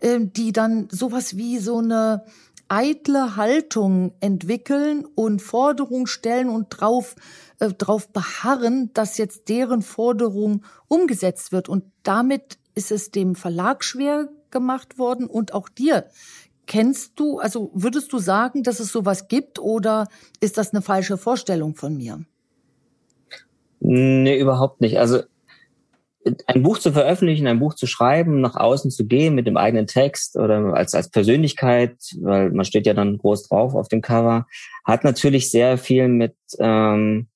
[0.00, 2.24] äh, die dann sowas wie so eine
[2.68, 7.16] eitle Haltung entwickeln und Forderungen stellen und drauf,
[7.58, 11.68] äh, drauf beharren, dass jetzt deren Forderung umgesetzt wird.
[11.68, 16.06] Und damit ist es dem Verlag schwer gemacht worden und auch dir
[16.70, 20.06] Kennst du, also würdest du sagen, dass es sowas gibt oder
[20.38, 22.24] ist das eine falsche Vorstellung von mir?
[23.80, 24.98] Nee, überhaupt nicht.
[24.98, 25.22] Also
[26.46, 29.86] ein Buch zu veröffentlichen, ein Buch zu schreiben, nach außen zu gehen mit dem eigenen
[29.86, 34.46] Text oder als, als Persönlichkeit, weil man steht ja dann groß drauf auf dem Cover,
[34.84, 37.28] hat natürlich sehr viel mit, ähm,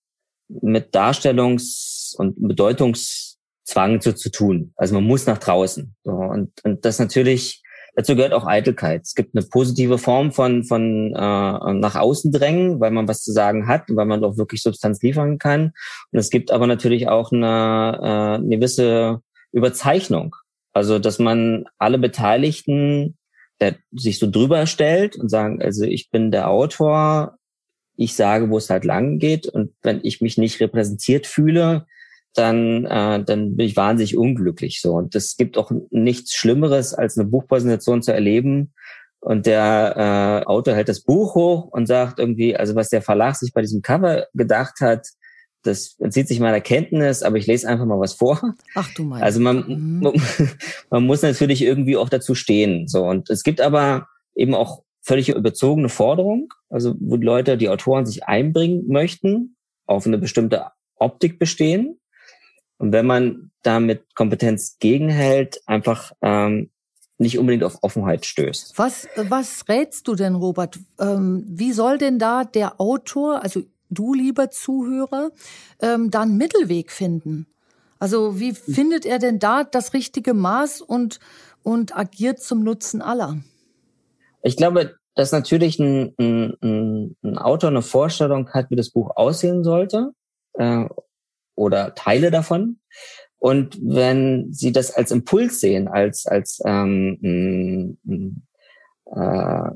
[0.49, 4.75] mit Darstellungs- und Bedeutungszwang zu, zu tun.
[4.77, 5.95] Also man muss nach draußen.
[6.05, 7.64] So, und, und das natürlich
[7.97, 9.03] Dazu gehört auch Eitelkeit.
[9.05, 13.33] Es gibt eine positive Form von, von äh, nach außen drängen, weil man was zu
[13.33, 15.73] sagen hat und weil man auch wirklich Substanz liefern kann.
[16.11, 19.21] Und es gibt aber natürlich auch eine, äh, eine gewisse
[19.53, 20.35] Überzeichnung.
[20.73, 23.17] Also, dass man alle Beteiligten
[23.61, 27.37] der sich so drüber stellt und sagen, also ich bin der Autor,
[27.97, 29.47] ich sage, wo es halt lang geht.
[29.47, 31.87] Und wenn ich mich nicht repräsentiert fühle,
[32.35, 34.81] dann, äh, dann bin ich wahnsinnig unglücklich.
[34.81, 34.95] So.
[34.95, 38.73] Und es gibt auch nichts Schlimmeres, als eine Buchpräsentation zu erleben.
[39.21, 43.37] Und der äh, Autor hält das Buch hoch und sagt irgendwie, also was der Verlag
[43.37, 45.09] sich bei diesem Cover gedacht hat,
[45.63, 48.39] das entzieht sich meiner Kenntnis, aber ich lese einfach mal was vor.
[48.75, 49.25] Ach du meinst.
[49.25, 50.01] Also man, mhm.
[50.01, 50.13] man,
[50.91, 52.87] man muss natürlich irgendwie auch dazu stehen.
[52.87, 53.05] So.
[53.05, 58.07] Und es gibt aber eben auch völlig überzogene Forderungen, also wo die Leute, die Autoren
[58.07, 59.57] sich einbringen möchten,
[59.87, 60.67] auf eine bestimmte
[60.97, 61.99] Optik bestehen.
[62.79, 66.71] Und wenn man da mit Kompetenz gegenhält, einfach ähm,
[67.19, 68.77] nicht unbedingt auf Offenheit stößt.
[68.77, 70.79] Was, was rätst du denn, Robert?
[70.99, 75.31] Ähm, wie soll denn da der Autor, also du lieber Zuhörer,
[75.81, 77.47] ähm, da einen Mittelweg finden?
[77.99, 81.21] Also wie findet er denn da das richtige Maß und,
[81.63, 83.39] und agiert zum Nutzen aller?
[84.43, 89.63] Ich glaube, dass natürlich ein, ein, ein Autor eine Vorstellung hat, wie das Buch aussehen
[89.63, 90.11] sollte.
[90.55, 90.87] Äh,
[91.55, 92.79] oder Teile davon.
[93.39, 97.99] Und wenn Sie das als Impuls sehen, als als ähm,
[99.07, 99.71] äh,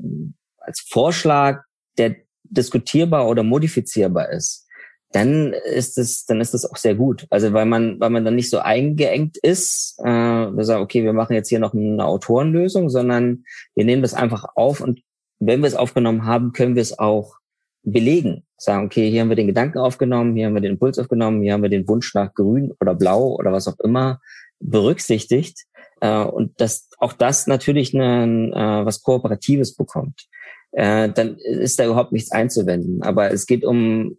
[0.57, 1.63] als Vorschlag,
[1.97, 4.65] der diskutierbar oder modifizierbar ist,
[5.11, 7.27] dann ist es dann ist es auch sehr gut.
[7.29, 11.13] Also weil man weil man dann nicht so eingeengt ist, äh, wir sagen okay, wir
[11.13, 13.43] machen jetzt hier noch eine Autorenlösung, sondern
[13.75, 15.01] wir nehmen das einfach auf und
[15.39, 17.35] wenn wir es aufgenommen haben, können wir es auch
[17.83, 18.45] belegen.
[18.59, 21.53] Sagen, okay, hier haben wir den Gedanken aufgenommen, hier haben wir den Impuls aufgenommen, hier
[21.53, 24.19] haben wir den Wunsch nach Grün oder Blau oder was auch immer
[24.59, 25.65] berücksichtigt.
[26.01, 30.27] Äh, und dass auch das natürlich ein, äh, was Kooperatives bekommt.
[30.71, 33.01] Äh, dann ist da überhaupt nichts einzuwenden.
[33.01, 34.17] Aber es geht um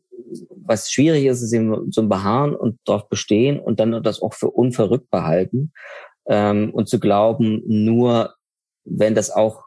[0.65, 4.35] was schwierig ist, ist eben so ein Beharren und darauf bestehen und dann das auch
[4.35, 5.73] für unverrückt behalten
[6.27, 8.35] ähm, und zu glauben, nur
[8.85, 9.65] wenn das auch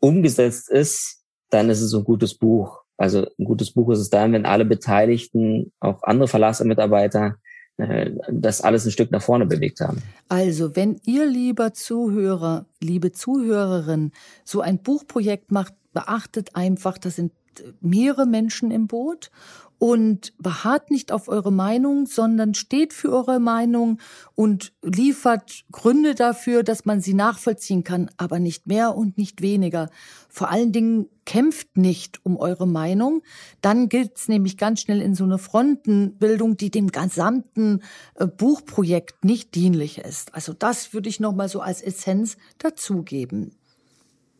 [0.00, 2.82] umgesetzt ist, dann ist es ein gutes Buch.
[2.96, 7.36] Also ein gutes Buch ist es dann, wenn alle Beteiligten, auch andere Verlagsmitarbeiter,
[7.76, 10.02] äh, das alles ein Stück nach vorne bewegt haben.
[10.28, 14.12] Also, wenn ihr, lieber Zuhörer, liebe Zuhörerin,
[14.44, 17.32] so ein Buchprojekt macht, beachtet einfach, das sind
[17.80, 19.30] mehrere Menschen im Boot
[19.78, 24.00] und beharrt nicht auf eure Meinung, sondern steht für eure Meinung
[24.34, 29.90] und liefert Gründe dafür, dass man sie nachvollziehen kann, aber nicht mehr und nicht weniger.
[30.28, 33.22] Vor allen Dingen kämpft nicht um eure Meinung,
[33.60, 37.82] dann gilt's nämlich ganz schnell in so eine Frontenbildung, die dem gesamten
[38.14, 40.34] äh, Buchprojekt nicht dienlich ist.
[40.34, 43.54] Also das würde ich noch mal so als Essenz dazugeben.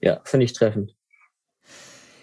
[0.01, 0.95] Ja, finde ich treffend.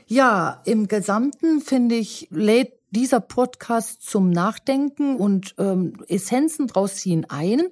[0.08, 7.26] Ja, im Gesamten finde ich, lädt dieser Podcast zum Nachdenken und ähm, Essenzen draus ziehen
[7.30, 7.64] ein.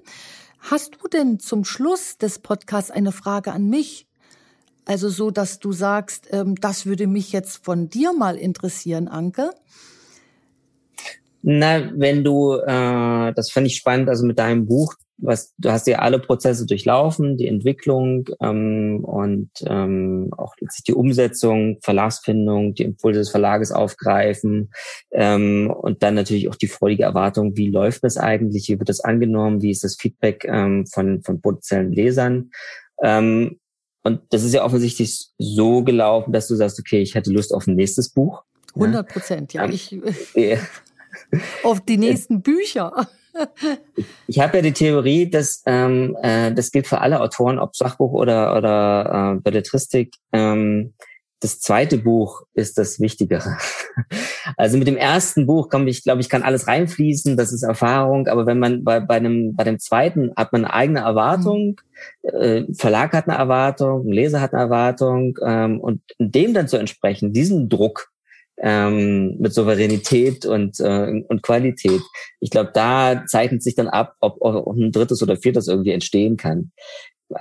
[0.58, 4.06] Hast du denn zum Schluss des Podcasts eine Frage an mich?
[4.84, 9.50] Also so, dass du sagst, ähm, das würde mich jetzt von dir mal interessieren, Anke.
[11.42, 15.86] Na, wenn du, äh, das fand ich spannend, also mit deinem Buch, was du hast
[15.86, 22.82] ja alle Prozesse durchlaufen, die Entwicklung ähm, und ähm, auch letztlich die Umsetzung, Verlagsfindung, die
[22.82, 24.70] Impulse des Verlages aufgreifen
[25.12, 29.00] ähm, und dann natürlich auch die freudige Erwartung, wie läuft das eigentlich, wie wird das
[29.00, 32.50] angenommen, wie ist das Feedback ähm, von von potenziellen Lesern.
[33.02, 33.58] Ähm,
[34.04, 37.66] und das ist ja offensichtlich so gelaufen, dass du sagst, okay, ich hätte Lust auf
[37.68, 38.42] ein nächstes Buch.
[38.74, 39.64] 100 Prozent, ja.
[39.64, 39.70] ja.
[39.70, 39.96] Ich,
[41.62, 43.06] auf die nächsten Bücher
[44.26, 48.12] ich habe ja die Theorie, dass ähm, äh, das gilt für alle Autoren, ob Sachbuch
[48.12, 50.14] oder oder äh, Belletristik.
[50.32, 50.94] Ähm,
[51.42, 53.58] das zweite Buch ist das Wichtigere.
[54.56, 58.26] Also mit dem ersten Buch kann ich, glaube ich, kann alles reinfließen, das ist Erfahrung,
[58.26, 61.80] aber wenn man bei, bei einem, bei dem zweiten hat man eine eigene Erwartung,
[62.22, 66.76] äh, Verlag hat eine Erwartung, ein Leser hat eine Erwartung, ähm, und dem dann zu
[66.76, 68.11] entsprechen, diesen Druck,
[68.62, 72.00] ähm, mit Souveränität und, äh, und Qualität.
[72.40, 76.36] Ich glaube, da zeichnet sich dann ab, ob, ob ein drittes oder viertes irgendwie entstehen
[76.36, 76.70] kann.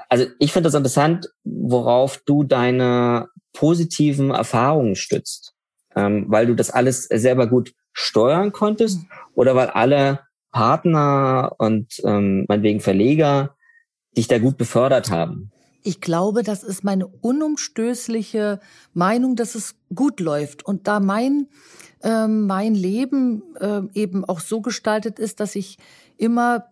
[0.09, 5.53] Also ich finde das interessant, worauf du deine positiven Erfahrungen stützt,
[5.95, 9.01] ähm, weil du das alles selber gut steuern konntest
[9.35, 13.55] oder weil alle Partner und ähm, meinetwegen Verleger
[14.17, 15.51] dich da gut befördert haben.
[15.83, 18.59] Ich glaube, das ist meine unumstößliche
[18.93, 20.63] Meinung, dass es gut läuft.
[20.65, 21.47] Und da mein,
[22.01, 25.77] äh, mein Leben äh, eben auch so gestaltet ist, dass ich
[26.17, 26.65] immer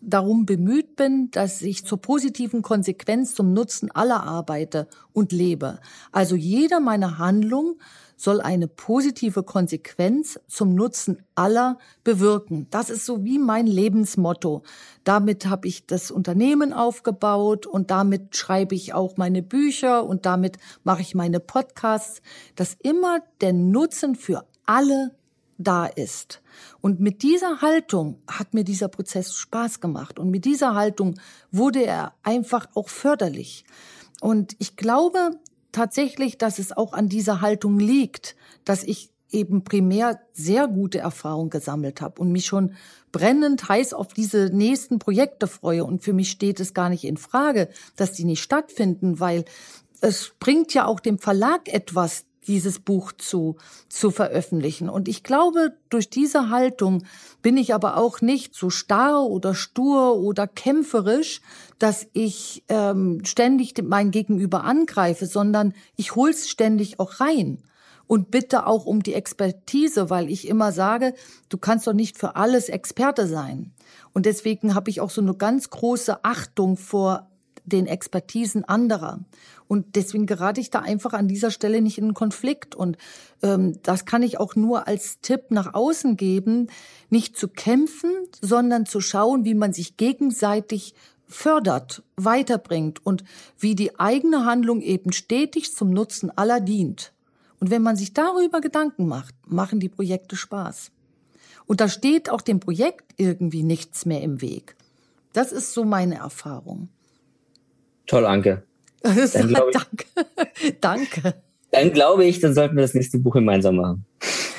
[0.00, 5.80] darum bemüht bin, dass ich zur positiven Konsequenz zum Nutzen aller arbeite und lebe.
[6.12, 7.76] Also jeder meiner Handlung
[8.16, 12.66] soll eine positive Konsequenz zum Nutzen aller bewirken.
[12.70, 14.62] Das ist so wie mein Lebensmotto.
[15.04, 20.58] Damit habe ich das Unternehmen aufgebaut und damit schreibe ich auch meine Bücher und damit
[20.84, 22.22] mache ich meine Podcasts,
[22.56, 25.12] dass immer der Nutzen für alle
[25.58, 26.42] da ist.
[26.80, 31.18] Und mit dieser Haltung hat mir dieser Prozess Spaß gemacht und mit dieser Haltung
[31.50, 33.64] wurde er einfach auch förderlich.
[34.20, 35.38] Und ich glaube,
[35.74, 41.50] tatsächlich, dass es auch an dieser Haltung liegt, dass ich eben primär sehr gute Erfahrungen
[41.50, 42.74] gesammelt habe und mich schon
[43.12, 45.84] brennend heiß auf diese nächsten Projekte freue.
[45.84, 49.44] Und für mich steht es gar nicht in Frage, dass die nicht stattfinden, weil
[50.00, 53.56] es bringt ja auch dem Verlag etwas, dieses Buch zu,
[53.88, 54.88] zu veröffentlichen.
[54.88, 57.04] Und ich glaube, durch diese Haltung
[57.42, 61.40] bin ich aber auch nicht so starr oder stur oder kämpferisch,
[61.78, 67.62] dass ich ähm, ständig mein Gegenüber angreife, sondern ich hol's ständig auch rein
[68.06, 71.14] und bitte auch um die Expertise, weil ich immer sage,
[71.48, 73.72] du kannst doch nicht für alles Experte sein.
[74.12, 77.30] Und deswegen habe ich auch so eine ganz große Achtung vor
[77.64, 79.20] den Expertisen anderer.
[79.66, 82.74] Und deswegen gerate ich da einfach an dieser Stelle nicht in einen Konflikt.
[82.74, 82.98] Und
[83.42, 86.68] ähm, das kann ich auch nur als Tipp nach außen geben,
[87.10, 88.10] nicht zu kämpfen,
[88.40, 90.94] sondern zu schauen, wie man sich gegenseitig
[91.26, 93.24] fördert, weiterbringt und
[93.58, 97.12] wie die eigene Handlung eben stetig zum Nutzen aller dient.
[97.60, 100.90] Und wenn man sich darüber Gedanken macht, machen die Projekte Spaß.
[101.66, 104.76] Und da steht auch dem Projekt irgendwie nichts mehr im Weg.
[105.32, 106.88] Das ist so meine Erfahrung.
[108.06, 108.62] Toll, Anke.
[109.02, 110.06] Dann ich, Danke.
[110.80, 111.34] Danke.
[111.70, 114.06] Dann glaube ich, dann sollten wir das nächste Buch gemeinsam machen.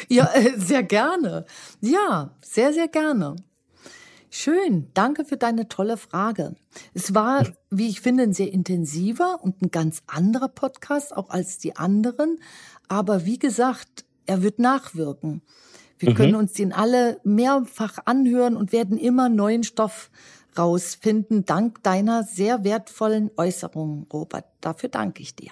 [0.10, 1.46] Ja, äh, sehr gerne.
[1.80, 3.38] Ja, sehr, sehr gerne.
[4.30, 6.56] Schön, danke für deine tolle Frage.
[6.94, 11.58] Es war, wie ich finde, ein sehr intensiver und ein ganz anderer Podcast, auch als
[11.58, 12.40] die anderen.
[12.90, 15.42] Aber wie gesagt, er wird nachwirken.
[15.98, 16.16] Wir mhm.
[16.16, 20.12] können uns den alle mehrfach anhören und werden immer neuen Stoff
[20.58, 24.46] rausfinden, dank deiner sehr wertvollen Äußerungen, Robert.
[24.62, 25.52] Dafür danke ich dir.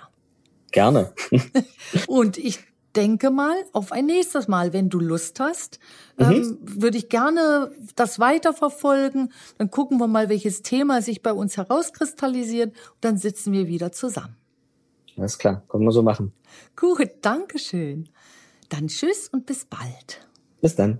[0.72, 1.14] Gerne.
[2.08, 2.60] und ich
[2.96, 5.80] denke mal auf ein nächstes Mal, wenn du Lust hast.
[6.18, 6.32] Mhm.
[6.32, 9.32] Ähm, würde ich gerne das weiterverfolgen.
[9.58, 12.70] Dann gucken wir mal, welches Thema sich bei uns herauskristallisiert.
[12.70, 14.36] Und dann sitzen wir wieder zusammen.
[15.18, 16.34] Alles klar, können wir so machen.
[16.76, 18.10] Gut, danke schön.
[18.70, 20.28] Dann tschüss und bis bald.
[20.62, 21.00] Bis dann.